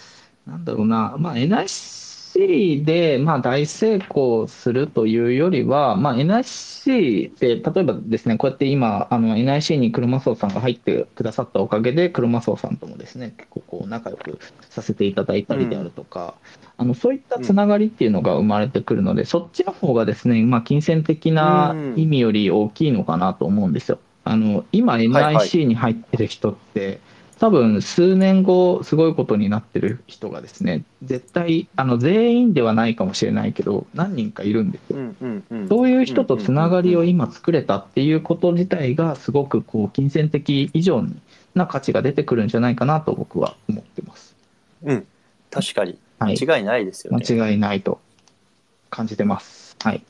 [0.46, 16.34] あ、なんだろうな、まあ、NIC で、まあ、大成功するというよりは、まあ、NIC で、例えばですね、こうやって今、あの NIC に車荘さんが入ってくださったおかげで、車荘さんともですね、結構こう仲良くさせていただいたりであるとか、
[16.76, 23.98] あのそういったつながりっていうのが生まれてくるので、そっちの方がですね、まあ、金銭的な意味より大きいのかなと思うんですよ。
[24.24, 27.00] あの今、はい NIC に入ってる人って、
[27.38, 34.98] 多分数年後、すごいことになってる人がですね、絶対、あの全員ではないかもしれないけど、何人かいるんですよ。
[34.98, 41.04] うんうんうんそういう人とつながりをうん今作れたっていうこと自体が、すごくこう金銭的以上
[41.54, 44.34] な価値が出てくるんじゃないかなと僕は思ってます。
[44.84, 45.06] うん、
[45.50, 45.98] 確かに。
[46.18, 47.22] はい、間違いないですよね。
[47.22, 48.00] 間違いないと
[48.88, 49.76] 感じてます。
[49.82, 50.02] はい。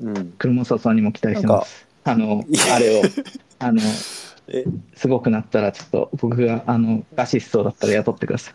[0.00, 0.32] うん。
[0.38, 1.86] 車沢さんにも期待してます。
[2.04, 3.02] あのあれを、
[3.60, 3.84] あの、え、
[4.94, 8.54] すごくなったら、ちょっと僕が、あの、アシストだったら雇ってください。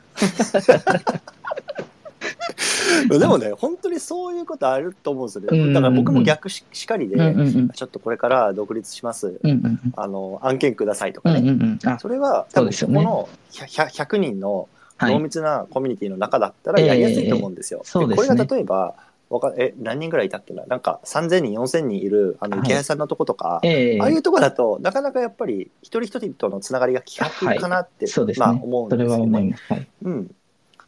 [3.20, 5.74] でもね、本当にそういうことあると思うんですよね。
[5.74, 7.70] だから僕も逆ししかりで、うんうんうん。
[7.70, 9.40] ちょっとこれから独立します。
[9.44, 11.34] うんうんあの、案件くださいとうん。
[11.34, 11.50] かね。
[11.50, 11.90] うんうんうん。
[11.90, 14.68] あ、それは多分そこの 100, 100人の
[14.98, 17.82] はい濃密なコミュニティの中だったらやりやすいと思うんですよ。
[17.84, 18.96] そうですねこれが例えば
[19.30, 20.66] わかえ、何人ぐらいいたっけな？
[20.66, 28.46] なんか3000人、4000人いる、あの、はい池谷さんのとことか、ええああいうとこだと、なかなかやっぱり、一人一人とのつながりが希薄かなって、そうですね。
[28.46, 29.56] まあ思うんですよね。
[29.68, 29.88] は思い。
[30.04, 30.36] うん。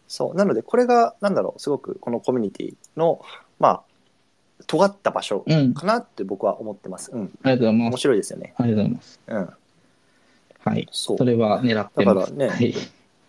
[0.07, 0.35] そう。
[0.35, 3.21] なので、これが、なんだろう、すごくこのコミュニティの、
[3.59, 3.81] まあ、
[4.67, 5.73] 尖った場所うん。
[5.73, 7.11] かなって僕は思ってます。
[7.11, 7.31] うん。
[7.43, 8.01] ありがとうござい面ます。
[8.01, 8.53] 白いですよね。
[8.57, 9.19] ありがとうございます。
[9.27, 9.49] うん。
[10.71, 10.87] はい。
[10.91, 11.25] そうそ。
[11.25, 12.31] れは狙ってます。
[12.31, 12.73] だからねはい。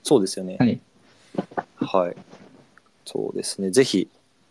[0.02, 0.56] そうですよね。
[0.58, 0.80] はい。
[1.76, 2.16] はい。
[3.04, 3.70] そうですね。
[3.70, 4.08] ぜひ、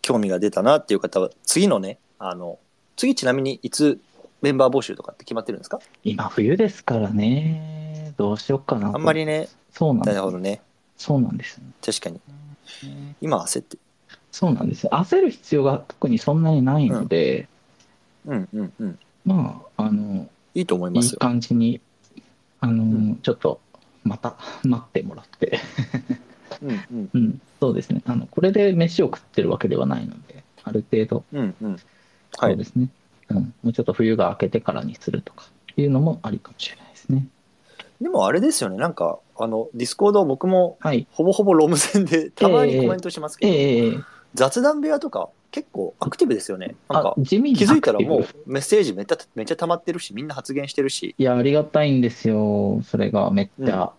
[0.09, 2.57] 興味が出たなっていう方は、次のね、あの、
[2.95, 3.99] 次ちなみにいつ
[4.41, 5.79] メンバー募集とかって決まってるんですか？
[6.03, 8.15] 今冬ですからね。
[8.17, 8.95] どうしようかなと。
[8.95, 10.31] あんまりね、そうなんですなるほ。
[10.31, 10.61] どね。
[10.97, 11.73] そうなんですよね。
[11.85, 12.19] 確かに。
[13.21, 13.77] 今焦って。
[14.31, 14.89] そうなんですよ。
[14.93, 17.47] 焦る必要が特にそんなにないので、
[18.25, 18.99] うんうんうん。
[19.25, 21.19] まあ、あの、いいと思いいいますよ。
[21.19, 21.81] 感じに、
[22.61, 23.59] あの、んちょっと、
[24.03, 25.59] また待ってもらって、
[26.61, 28.01] うんうんうん、そうですね。
[28.05, 31.71] あの、これで飯を食ってるわけではないので、ある程度、うんうん。
[31.71, 31.79] はい。
[32.37, 32.89] そうですね。
[33.29, 35.45] うん、もうちょっと冬が明けてからにするとか
[35.77, 37.25] いうのもありかもしれないですね。
[38.01, 38.77] でもあれですよね。
[38.77, 41.05] なんか、あの、ディスコード僕もはい。
[41.11, 44.03] ほぼほぼロム専で たまにコメントしますけど、ええ
[44.35, 46.75] 雑談部屋とか結構アクティブですよね。
[46.87, 52.81] なんあか、地味に気づいたらもうメッセージめっちゃめっちゃ溜まってるし、みんな発言してるし、いや、ありがたいんですよ。
[52.83, 53.91] それがめっちゃ。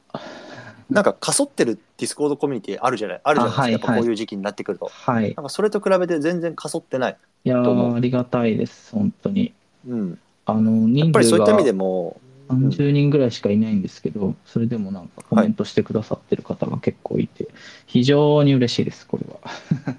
[0.91, 3.21] なんか過疎ってるディスコードコミュニティあるじゃない？
[3.23, 4.91] あるじゃないですか、あはいやっぱこういう時期になってくると。
[4.93, 5.35] はい。
[5.35, 7.17] なんかそれと比べて全然過疎ってない。
[7.45, 8.93] いやありがたいです。
[8.93, 9.53] 本当に。
[9.89, 10.19] うん。
[10.47, 12.21] あの、やっぱりそういった意味でがも、
[12.53, 17.49] ん30人ぐらいしかいないんですけど、それでもなんかコメントしてくださってる方が結構いて、
[17.87, 19.95] 非常に嬉しいです、これは。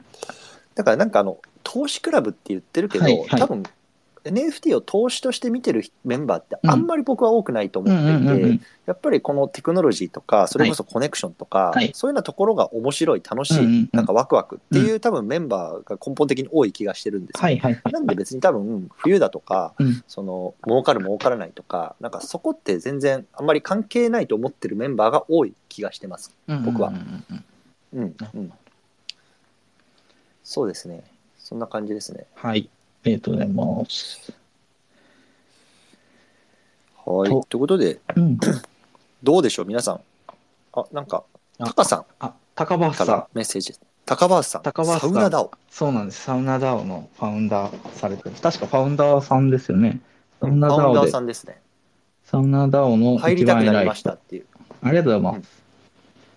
[0.76, 3.64] だからなんかあの、投資クラブって言ってるけど、はいはい多分
[4.24, 8.66] NFT を投資として見てるメンバーってあんまり僕は多くないと思うんっていて。
[8.88, 17.44] やっぱりこのテクノロジーとか、それこそコネクションとか、はいそういうようなところが面白い、楽しい、うんうんうんなんかワクワクっていう、多分メンバーが根本的に多い気がしてるんですよ。
[17.44, 17.94] はいはいはい。
[17.94, 26.36] なんで別に多分冬だとか、うんその儲かる儲からないとか、なんかそこって全然あんまり関係ないと思ってるメンバーが多い気がしてます。
[26.66, 26.92] 僕は
[27.94, 28.54] うん、うん。
[30.44, 31.04] そうですね。
[31.38, 32.26] そんな感じですね。
[32.36, 32.70] はい。
[33.04, 34.34] ありがとうございます。
[37.06, 37.30] はい。
[37.30, 38.38] とということで、うん。
[39.24, 40.02] どうでしょう、皆さん。
[40.74, 41.24] あ、なんか、
[41.60, 43.28] あタカさんあ、高橋かさんら。
[43.34, 43.74] メッセージ。
[44.06, 44.62] 高橋さん。
[44.62, 45.52] 高橋さんサウナダオ。
[45.70, 46.22] そうなんです。
[46.22, 48.36] サウナダオのファウンダーされてる。
[48.42, 50.00] 確かファウンダーさんですよね。
[50.40, 51.62] サウナダファウンダーオで、さんですね。
[52.26, 53.88] サウナダオの入りたくなり。
[53.88, 54.46] ましたっていう。
[54.84, 55.64] ありがとうございます。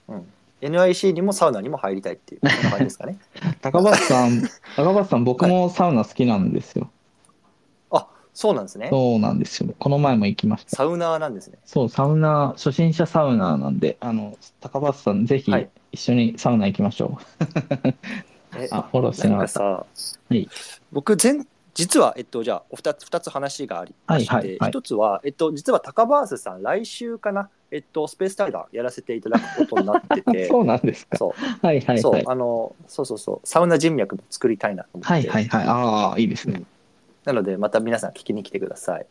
[0.09, 0.27] うん。
[0.69, 3.19] NIC にもサウナにも入りたいっていう、そんな感じですかね。
[3.61, 4.43] 高橋さん、
[4.77, 6.91] 高橋さん、僕もサウナ好きなんですよ。
[7.91, 8.89] あ、そうなんですね。
[8.91, 9.75] そうなんですよ。
[9.79, 10.77] この前も行きました。
[10.77, 11.59] サウナーなんですね。
[11.65, 17.19] そう、サウナ、初心者サウナーなんで、あの、高橋さん、ぜひはい一緒にサウナ行きましょ
[18.57, 18.69] えう。
[18.75, 19.59] あ、フォローしてなんなかかった。
[19.61, 19.65] さ、
[20.29, 20.49] はい
[20.93, 31.17] 僕前実は、えっと、じゃあ、お二つ、二つ話がありまして、はいはいはい一つは、えっと、実は高バースさん、来週かな、えっと、スペース対談やらせていただくことになってて、 そうなんですか。
[31.17, 32.25] そう、はいはいそうはい。
[32.25, 35.67] あの、そうそうそう、サウナ人脈も作りたいなと思って、はいはいはい。
[35.67, 36.63] ああ、いいですね。
[37.25, 39.07] なので、また皆さん聞きに来てください。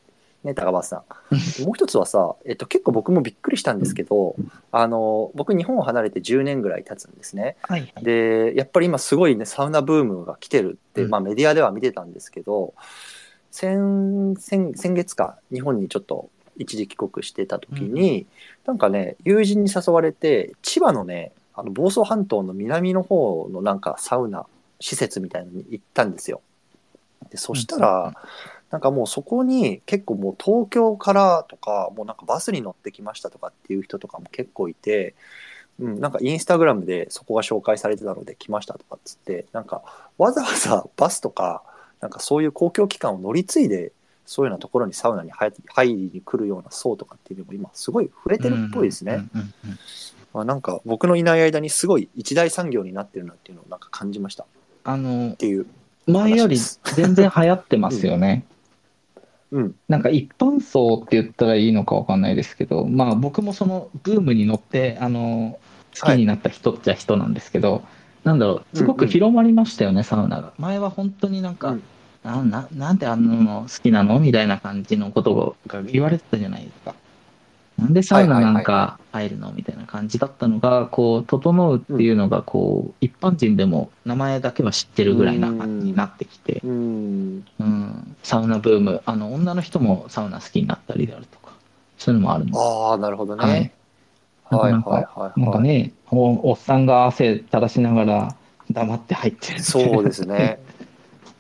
[0.45, 1.03] ね、高橋さん。
[1.65, 4.37] もう一つはさ、えっと、結構僕もびっくりしたんですけど、
[4.71, 7.57] あの、僕、日本を離れて10年ぐらい経つんですね。
[7.63, 8.03] はいはい。
[8.05, 12.73] で、やっぱり今すごいね、サウナブームが来てるって、うんまあメディアでは見てたんですけど、
[13.53, 18.25] 先、先、先月か、日本にちょっと一時帰国してた時に、
[18.65, 24.45] なんかね、友人に誘われて、千葉のね、あの房総半島の南の方のなんかサウナ
[24.79, 26.41] 施設みたいなのに行ったんですよ。
[27.29, 28.13] で、そしたら、うん
[28.73, 35.13] なんかもうそこに結構もう東京からとか、もうなんかバスに乗ってきましたとかっていう人とかも結構いて、
[35.79, 39.83] うん、なんかインスタグラムでそこが紹介されてたので来ましたとかっつって、なんか
[40.17, 41.61] わざわざバスとか、
[42.01, 43.91] なんかそういう公共機関を乗り継いで、
[44.25, 49.13] そういうようなところにサウナに入入りに来るような層とかっていうのも今すごい増えてるっぽいですね。
[49.13, 49.79] うんうんうんうん
[50.33, 54.47] まあ、なんか僕のいない間にすごい一大産業になってるなっていうのをなんか感じましたっ
[54.83, 55.65] あの、ていう。
[56.05, 56.57] 前より
[56.95, 58.43] 全然流行ってますよね。
[59.51, 59.75] うん。
[59.87, 65.59] なんか一般層って言ったらいいのかわかんないですけど、まあ僕もそのブームに乗って、あの、
[65.97, 67.83] 好きになった人っちゃ人なんですけど、
[68.23, 70.53] なんだろう、すごく広まりましたよね、サウナが。
[70.57, 71.83] 前は本当になんか、うん
[72.23, 76.95] なななんであんなの好きなのみたいな感じのことが言われてたじゃないですか。
[77.77, 87.45] なんでサウナなんか入るのみたいな感じだったのが、こう、整うっていうのが、こう、一般人でも名前だけは知ってるぐらいな感じになってきて、うん。
[87.59, 91.53] うん、サウナブーム、あの、女の人もサウナ好きになったりであるとか、
[91.97, 92.59] そういうのもあるんです。
[92.59, 93.43] ああ、なるほどね。
[93.43, 93.71] はい
[94.55, 95.67] はいなんかはいはいなんかはい。
[95.67, 98.35] ね、おおっさんが汗垂らしながら
[98.69, 100.59] 黙って入ってるそうですね。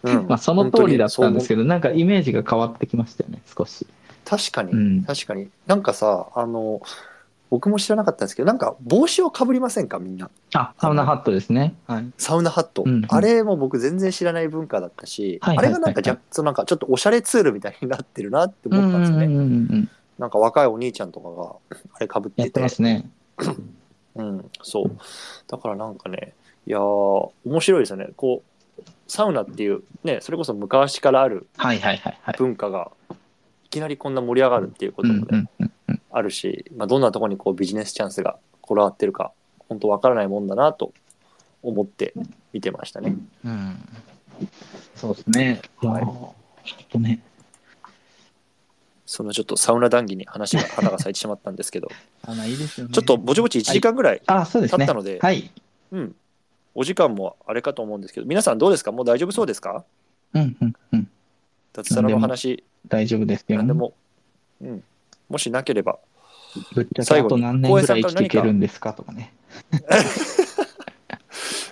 [0.03, 3.87] うんまあ、その通りだったんですけど、なんかイメージが変わってきましたよね、少し。
[4.25, 5.49] 確かに、うん確かに。
[5.65, 6.81] なんかさ、あの、
[7.49, 10.29] 僕も知らなかったんですけど、なんか帽子をかぶりませんか、みんな？
[10.55, 11.75] あ、サウナハットですね。
[11.87, 12.11] はい。
[12.17, 12.83] サウナハット。
[12.85, 19.25] うんうんあれも僕全然知らない文化だったし、はいはいはいあれがなんかじゃ、そのなんかちょっとおしゃれツールみたいになってるなって思ったんですよね。
[19.25, 19.89] うんうんうんうん
[20.19, 21.29] なんか若いお兄ちゃんとか
[21.73, 22.59] があれかぶっててて。
[22.59, 23.09] ますね。
[24.15, 24.91] うん、そう。
[25.47, 26.33] だからなんかね、
[26.67, 28.09] いやー、面白いですよね。
[28.15, 28.52] こう、
[29.07, 32.35] サウナっていう、ね、それこそ昔からあるはいはいはいはい。
[32.37, 32.91] 文化が、
[33.65, 35.73] いきなりこんな盛り上がるっていうこともね、うんうんうん
[36.15, 39.31] あるし、まあ、どんなところにこうビジネスチャンスが転がってるか、
[39.67, 40.93] 本当わからないもんだなと
[41.63, 42.13] 思って
[42.53, 43.15] 見てましたね。
[43.43, 43.89] うん。
[44.95, 45.61] そうですね。
[45.77, 46.05] はい
[46.65, 47.21] ちょっとね、
[49.05, 51.89] そのちょっとサウナ談義に話が花が咲いてしまったんですけど、
[52.23, 52.93] あのいいですよね。
[52.93, 54.77] ちょっとぼちぼち1時間ぐらい、あ、そうですね。
[54.77, 55.51] 経ったのではい。
[55.91, 56.15] うん、
[56.75, 58.91] お時間もあれかと思うんですけど、皆さんどうですか？
[58.91, 59.83] もう大丈夫そうですか？
[60.33, 61.07] うんうんうん。
[61.73, 63.57] 脱サラの話、大丈夫ですよ。
[63.57, 63.93] 何でも、
[64.61, 64.83] うん、
[65.29, 65.99] もしなければ、
[66.75, 68.93] ぶっちゃけ最後にあと何年ぐらい生きていけるんですか？
[68.93, 69.33] とかね。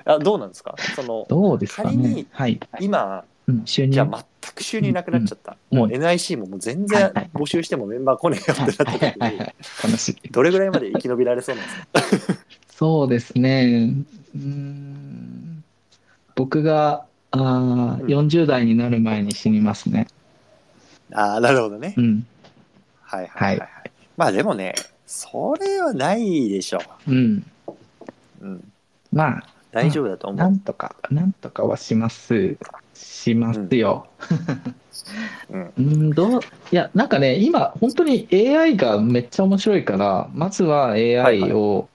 [0.06, 0.76] あどうなんですか？
[0.96, 2.26] その、どうですか仮にね。
[2.32, 2.60] はい。
[2.80, 3.94] 今、うん、収入？
[3.94, 5.56] じゃあ全く収入なくなっちゃった。
[5.72, 10.32] うんもう NIC ももう全然募集してもメンバー来ねえよってなった。
[10.32, 11.72] どれぐらいまで生き延びられそうなんで
[12.20, 12.34] すか？
[12.74, 13.94] そうですね。
[14.36, 15.64] うーん
[16.36, 20.08] 僕があーうん40代になる前に死にますね。
[21.14, 22.02] ああ、なるほどねう。
[22.02, 22.26] ん。
[23.02, 23.60] はいはいはい。
[23.60, 23.70] はい、
[24.18, 24.74] まあでもね、
[25.06, 27.46] それはないでしょうん。
[28.42, 28.46] う。
[28.46, 28.72] うん。
[29.12, 30.38] まあ、大丈夫だと思う。
[30.38, 32.58] なんとか、なんとかはします。
[32.94, 34.08] しますよ。
[35.50, 35.74] うん。
[35.78, 41.90] うん、どう、いや、なんかね、今、本当に AI がめっちゃ面白いから、まずは AI いを、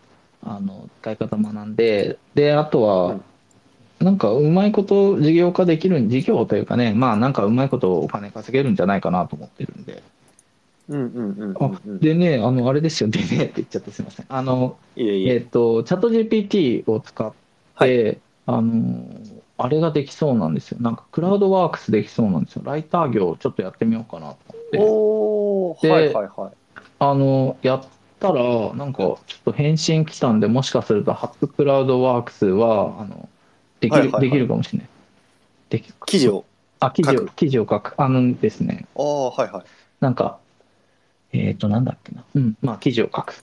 [0.47, 3.25] あの、使い方学んで、で、あとうはん、
[4.01, 10.03] なんかうまいこと事業化できる、事業というかね、まあなんかうまいことお金稼げるんじゃないかなと思ってるんで。
[10.89, 11.99] うんうんうんうんあうん。
[11.99, 14.27] でね、あの、あれですよ、でねって言っちゃってすみません。
[14.29, 15.35] あの、いえいえ。
[15.35, 17.33] えっと、チャット GPT を使っ
[17.79, 19.05] て、あの、
[19.59, 20.79] あれができそうなんですよ。
[20.81, 22.63] なんかクラウドワークスできそうなんですよ。
[22.65, 24.79] ライター業をちょっとやってみようかなと思って。
[24.79, 26.53] おはいはいはい。
[26.99, 27.85] あの、やっ
[28.33, 33.29] たら、なんかちょっと返信来たんで、もしかするとハップクラウドワークスは、あの、
[33.81, 34.89] できる、はいはいはいできるかもしれない。
[35.71, 36.45] できる記事を。
[36.81, 37.95] あ、記事を記事を書く。
[37.97, 39.65] あのですね、ああ、はいはい。
[40.01, 40.39] なんか、
[41.33, 42.25] えっと、なんだっけな。
[42.35, 43.43] うん、まあ、記事を書く。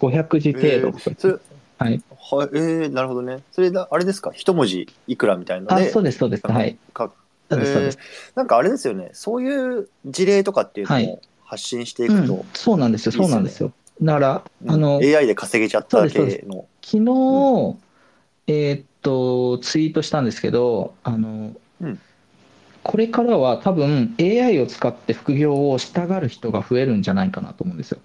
[0.00, 1.34] 500字程度とか言ってそれ、
[1.78, 2.02] はい。
[2.18, 3.42] はい、えー、なるほどね。
[3.52, 4.32] それだ、あれですか？
[4.32, 5.90] 一文字いくらみたいなのあ、で。
[5.90, 6.46] そうです、そうです。
[6.46, 6.76] はい。
[6.96, 7.14] 書く
[7.50, 7.98] そうです、そうです。
[8.34, 9.10] なんかあれですよね。
[9.12, 13.72] そういう事例とかっていうのはいを発信していうくと、ん、そうなんですよ、そうなんですよ。
[14.02, 16.66] だから、あの、AI で稼げちゃっただけの。
[16.82, 17.76] 昨日、
[18.48, 21.98] えーっと、ツイートしたんですけど、あの、うん
[22.82, 27.98] これからは多分 AI を使って副業をしたがる人が増えるんじゃないかなと思うんですよ。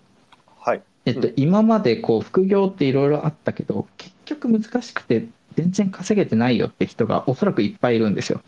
[0.59, 0.81] はい。
[1.05, 5.25] えっとうん、今までこう副業っていろいろあったけど、結局難しくて
[5.55, 8.41] 全然稼げてないよって人がおそらくいっぱいいるんですよ。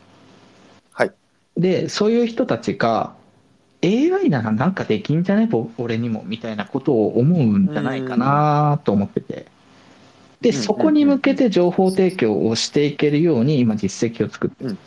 [0.91, 1.11] はい。
[1.57, 3.15] で、そういう人たちが、
[3.81, 5.47] AI ならなんかできんじゃね？
[5.47, 9.45] ぼ俺にもみたいなことを思うんじゃないかなと思ってて。
[10.41, 14.77] で、うんそこに向けて情報提供をしていけるように今実績を作ってる。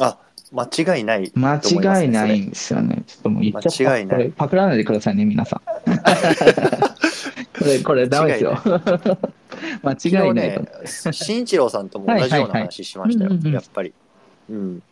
[0.00, 0.18] あ、
[0.52, 2.02] 間違いないと思間。
[2.02, 3.02] 違いないんですよね。
[3.06, 3.90] ちょっともう言っちゃった。
[3.92, 5.60] 間違いないこれパクらないでくださいね、皆さん。
[7.58, 8.58] これ、これダメですよ。
[9.82, 9.92] 間
[10.26, 10.68] 違いない ね、
[11.12, 13.92] 新一郎さんとも同じような話しましたよはいはいはいやっぱり。
[14.50, 14.82] うん。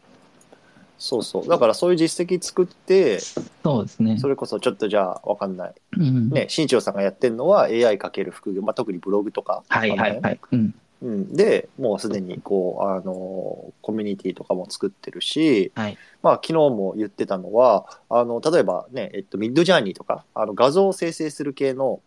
[1.05, 1.47] そうそう。
[1.47, 4.17] だからそういう実績作って、そうですね。
[4.19, 5.75] それこそちょっとじゃあわかんない。
[5.99, 9.63] うんね、新一郎さんがやってるのは AI かける副業、まあ、特にブログとか。
[9.69, 10.41] はいはいはい。
[10.53, 10.75] うん。
[11.03, 22.01] うん、で、もうすでにこう、あの、コミュニティとかも作ってるし、はいまあ、昨日も言ってたのは、あの、例えばね、えっと、ミッドジャーニーとか、あの、画像を生成する系の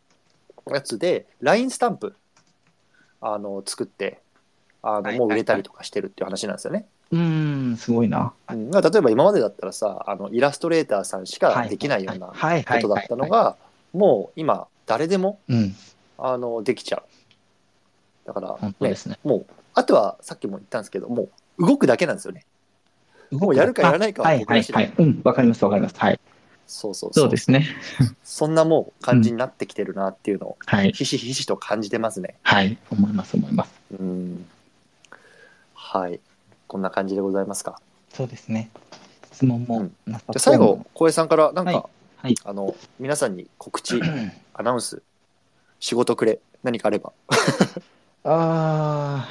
[0.72, 2.16] やつで、LINE スタンプ、
[3.22, 4.22] あの、作って、
[4.82, 6.88] あの、はいはいもう売れたりとかしてるっていう話なんですよね。
[7.12, 8.34] うーん、すごいな。
[8.49, 12.34] うん、例えば今までだったらさ、あの、イラストレーターさんしかできないようなこ
[12.82, 13.55] とだったのが、
[13.93, 15.76] もう今、誰でも、うん、
[16.18, 17.03] あの、できちゃう。
[18.28, 19.20] だから、ねね。
[19.24, 22.45] もう、あとはさっきも言ったんですけど、もう動くだけなんですよね。
[23.32, 25.08] もうやるかやらないかははい僕ら次第はいはい。
[25.08, 25.95] うん、わかりますわかります。
[25.97, 26.20] はい。
[26.66, 27.66] そうそうそうですね。
[28.24, 30.91] そんなもう感じになってきてるなっていうのを、はい。
[30.91, 32.36] ひしひしと感じてますね。
[32.43, 32.78] はい。
[32.91, 33.74] 思います思います。
[33.97, 34.45] うん。
[35.74, 36.20] はい。
[36.68, 37.80] こんな感じでございますか？
[38.09, 38.70] そうですね。
[39.34, 41.84] 質問もうんじゃあ最後、浩平さんからなんか、はい
[42.18, 44.01] はいあの、皆さんに告知、
[44.53, 45.01] アナウンス、
[45.80, 47.13] 仕事くれ、何かあれば。
[48.24, 49.28] ああ、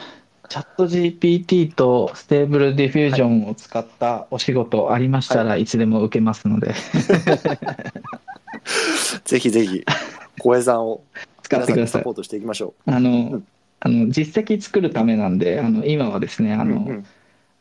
[0.49, 6.73] チャット GPT とステーブルディフュージョンを使ったお仕事ありましたらいつでも受けますので、
[9.25, 9.85] ぜひぜひ、
[10.39, 11.03] こうへいさんを
[11.43, 12.13] 使ってくださいサポ。
[12.13, 13.47] ートしていきましょあの、ん
[13.81, 16.61] あの実績作るためなんで、あの今はですね、う。
[16.61, 17.07] あの、うんうん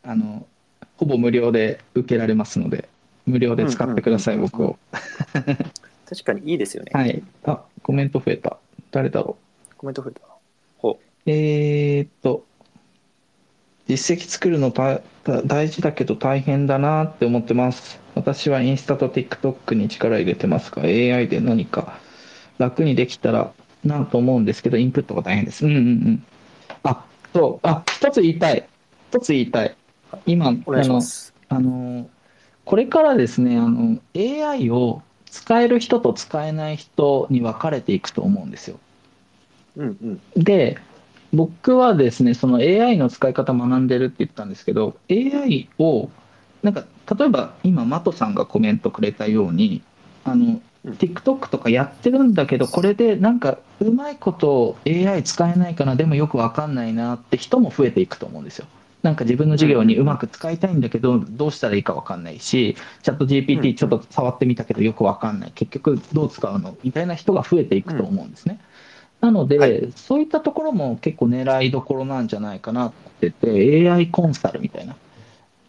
[0.06, 0.46] あの
[0.96, 2.88] ほぼ無料で受けられますので、
[3.26, 4.78] 無料で使ってください、僕を。
[6.08, 6.92] 確かにいいですよね。
[6.94, 7.22] はい。
[7.44, 8.58] あ、コメント増えた。
[8.92, 9.36] 誰だろ
[9.76, 10.26] コメント増えたな。
[10.78, 11.30] ほう。
[11.30, 12.44] えーっと、
[13.88, 18.00] 実績作るのたた大事だけど大変だなって思ってます。
[18.14, 21.98] 私はインスタと TikTok に力入れてますが、AI で何か
[22.58, 23.52] 楽にできたら
[23.84, 25.66] なと思うんですけど、インプットが大変です。
[25.66, 26.24] うんうんうん。
[26.84, 28.66] あ、そう、あ、一つ言いたい。
[29.10, 29.76] 一つ言いたい。
[30.26, 30.58] 今、う。
[30.66, 31.34] お願いします。
[31.48, 32.08] あの、
[32.64, 38.78] これからですね、あの、AI を使える人と使えない人に分かれていくと思うんですよ。
[39.76, 40.42] うんうん。
[40.42, 40.78] で、
[41.32, 46.08] 僕はですね、その AI の使い方学んでるって言ったんですけど、AI を、
[46.62, 46.84] なんか、
[47.18, 49.82] 例えば今、マトさんがコメントくれたように、
[50.24, 58.66] あの、うん TikTok とかやってるんだけど、これでなんか、うまいこと AI 使えないかな、でもよくわかんないなって人も増えていくと思うんですよ。
[59.06, 65.52] なんか自分の授業にうまく使いたいんだけど、どうしたらいいかわかんないし、チャットうん GPT ちょっと触ってみたけどよくわかんない。
[65.54, 66.76] 結局どう使うの？
[66.82, 68.58] みたいな人が増えていくと思うんですね。
[69.20, 74.96] なので、はいそういったところも結構狙いどころなんじゃないかなってて、AI コンサルみたいな。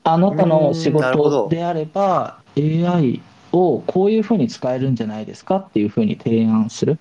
[0.04, 3.22] あなたの仕事であれば、AI
[3.52, 6.98] をこういうふうに使えるんじゃないですかっていうふうに提案する。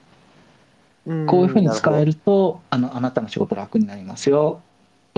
[1.27, 4.61] こういうふうに使えるると、あの、あなたの仕事楽になりますよ。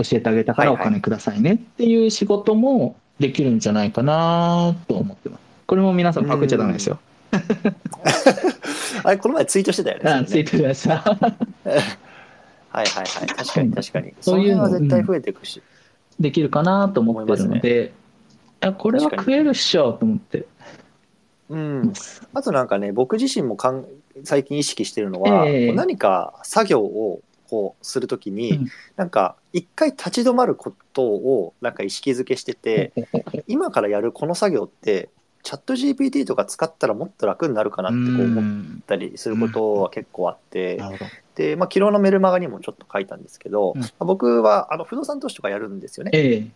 [0.03, 5.41] 教えてあげたからお金くださいねっていう仕事もできるんじゃないかなと思ってます。
[5.67, 6.99] これも皆さんパクっちゃダメですよ。
[9.03, 10.09] あれ、この前ツイートしてたよね。
[10.09, 10.95] あ、ツイートしました。
[12.71, 13.27] はいはいはい。
[13.27, 14.13] 確かに確かに。
[14.21, 15.61] そいういうのは絶対増えていくし。
[16.19, 17.93] できるかなと思ってるので、
[18.61, 20.45] いやこれは食えるっしょと思って
[21.49, 21.93] うん。
[22.33, 23.85] あとなんかね、僕自身もかん
[24.23, 28.67] 最近意識してるのは、ええこう何か作業をこうするときに、うん。
[28.95, 32.93] なんか一回立ち止まることをなんか意識づけしてて、
[33.47, 35.09] 今からやるこの作業って、
[35.41, 41.11] チャット GPT とか使ったらもっと楽になるかなってこう思っんたりすることは結構あって、なるほど。
[41.35, 43.81] で、まあ、昨日のメルマガにもちょっと書いたんですけど、うん。
[43.81, 46.11] まあ僕はあの不動産投資とかやるんですよね。
[46.13, 46.47] ええ。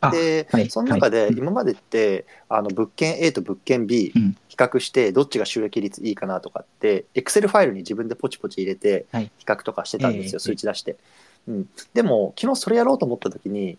[0.00, 0.70] あで、はい。
[0.70, 1.34] その中ではい。
[1.36, 4.12] 今までって、あの物件 A と物件 B
[4.58, 9.30] 較してどっちが収益率いいかなとかって、Excel ファイルに自分でポチポチ入れてはい。
[9.38, 10.96] 比較とかしてたんですよ、ええ数値出して。
[11.46, 13.78] うん、でも昨日それやろうと思った時に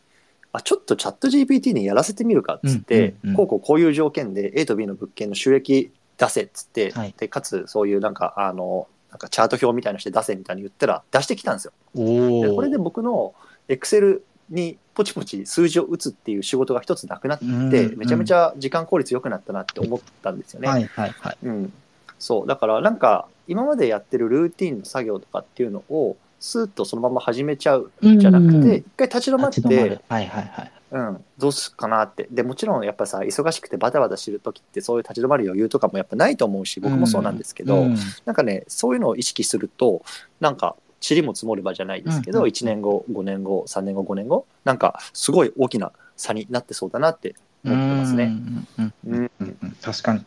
[0.52, 3.36] あちょっとチャット GPT にやらせてみるかっつって、うんうんうん。
[3.36, 7.14] こうこうこういう条件で A と B の物件の収益出せっつって、はい。
[7.18, 11.74] でかつそういうなんかあのなんかチャート表みたいなのして出せみたいに言ったら出してきたんですよ。
[11.94, 13.34] でこれで僕の
[13.68, 20.68] Excel にポチポチ数字を打つっていう仕事が一つなくなって、うんめちゃめちゃ時間効率良くなったなって思ったんですよね。
[20.68, 21.38] はいはいはい。
[21.42, 21.74] うん、
[22.20, 29.62] そうだからなんか今までやってるルーティンの作業とかっていうのをスーッとそのまま始めちゃうじゃなくて、一回立ち止まって、。
[30.10, 30.72] はいはいはい。
[30.92, 40.02] うん、どうすっかなってでもちろんやっぱさ忙しくてバタバタしてる時ってそういう立ち止まる余裕とかもやっぱないと思うし僕もそうなんですけど、うんなんかねそういうのを意識すると
[40.40, 40.76] なんか
[41.08, 48.24] 塵も積もればじゃないですけど、うんうん1年後5年後3年後5年後なんかすごい大きな差になってそうだなって思ってますね。
[48.26, 50.26] うんうんうんうんうんうん確かに。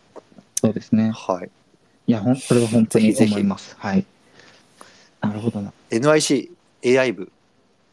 [0.57, 1.11] そうですね。
[1.11, 1.51] はい、
[2.07, 3.75] いや、ほんそれは本当にぜひぜひ思います。
[3.79, 4.07] はい。
[5.21, 5.73] なるほどな。
[5.91, 7.31] NICAI 部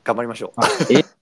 [0.03, 0.51] 頑張りましょう。
[0.55, 1.03] あえ？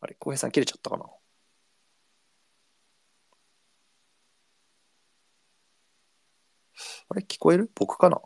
[0.00, 1.04] あれ浩平さん切れちゃったかな？
[7.10, 7.70] あれ聞こえる？
[7.74, 8.20] 僕かな？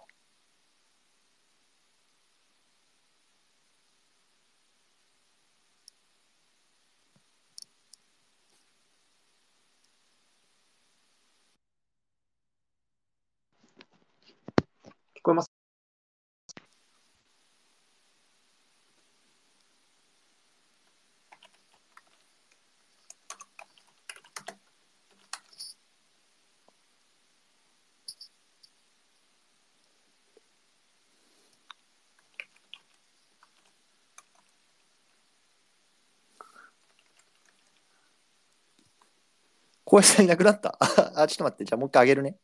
[39.92, 40.76] 小林さんいなくなった？
[41.20, 41.64] あ、ちょっと待って。
[41.66, 42.36] じゃあもう一回あげるね。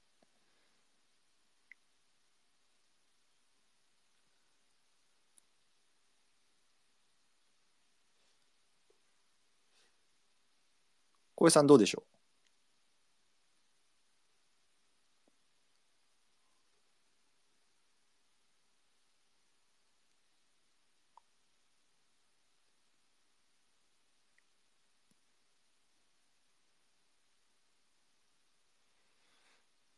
[11.36, 12.17] 小林さんどうでしょう？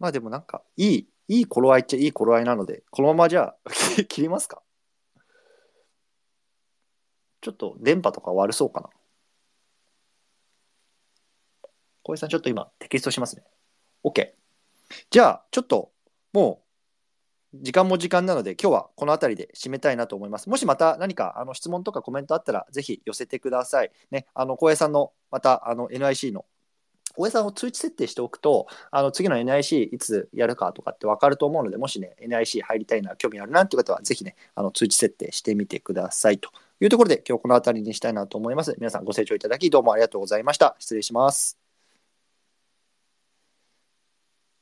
[0.00, 3.70] まあでもなんか、いい、いい頃合いっちゃいい頃合いなので、このままじゃあ、
[4.08, 4.62] 切りますか？
[7.40, 8.90] ちょっと電波とか悪そうかな。
[12.02, 13.44] 小江さん、ちょっと今、テキストしますね。
[14.02, 14.32] OK。
[15.10, 15.92] じゃあ、ちょっと、
[16.32, 16.62] も
[17.54, 20.48] う、時間も時間なので、今日はこの辺りで締めたいなと思います。
[20.48, 23.92] もしまた何かあの質問とかコメントあったら、ぜひ寄せてください。
[24.10, 26.46] ね、あの、小江さんの、また、あの、NIC の
[27.16, 36.50] 大江さんを通知設定しておくと、あの次の NIC いつやるかとかって分かると思うので、もしね、NIC 入りたいな、興味あるなっていう方は、ぜひね、あの通知設定してみてくださいと
[36.80, 38.74] いうところで、今日この辺りにしたいなと思います。
[38.78, 40.76] 皆さんご清聴いただき、どうもありがとうございました。
[40.78, 41.58] 失礼します。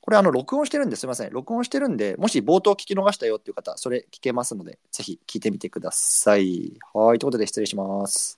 [0.09, 1.31] これ、あの、録音してるんですいません。
[1.33, 6.79] 録音してるんで、もし冒頭聞き逃したよっていう方、それ聞けますので、ぜひ聞いてみてください。
[6.95, 7.19] はい。
[7.19, 8.38] ということで、失礼します。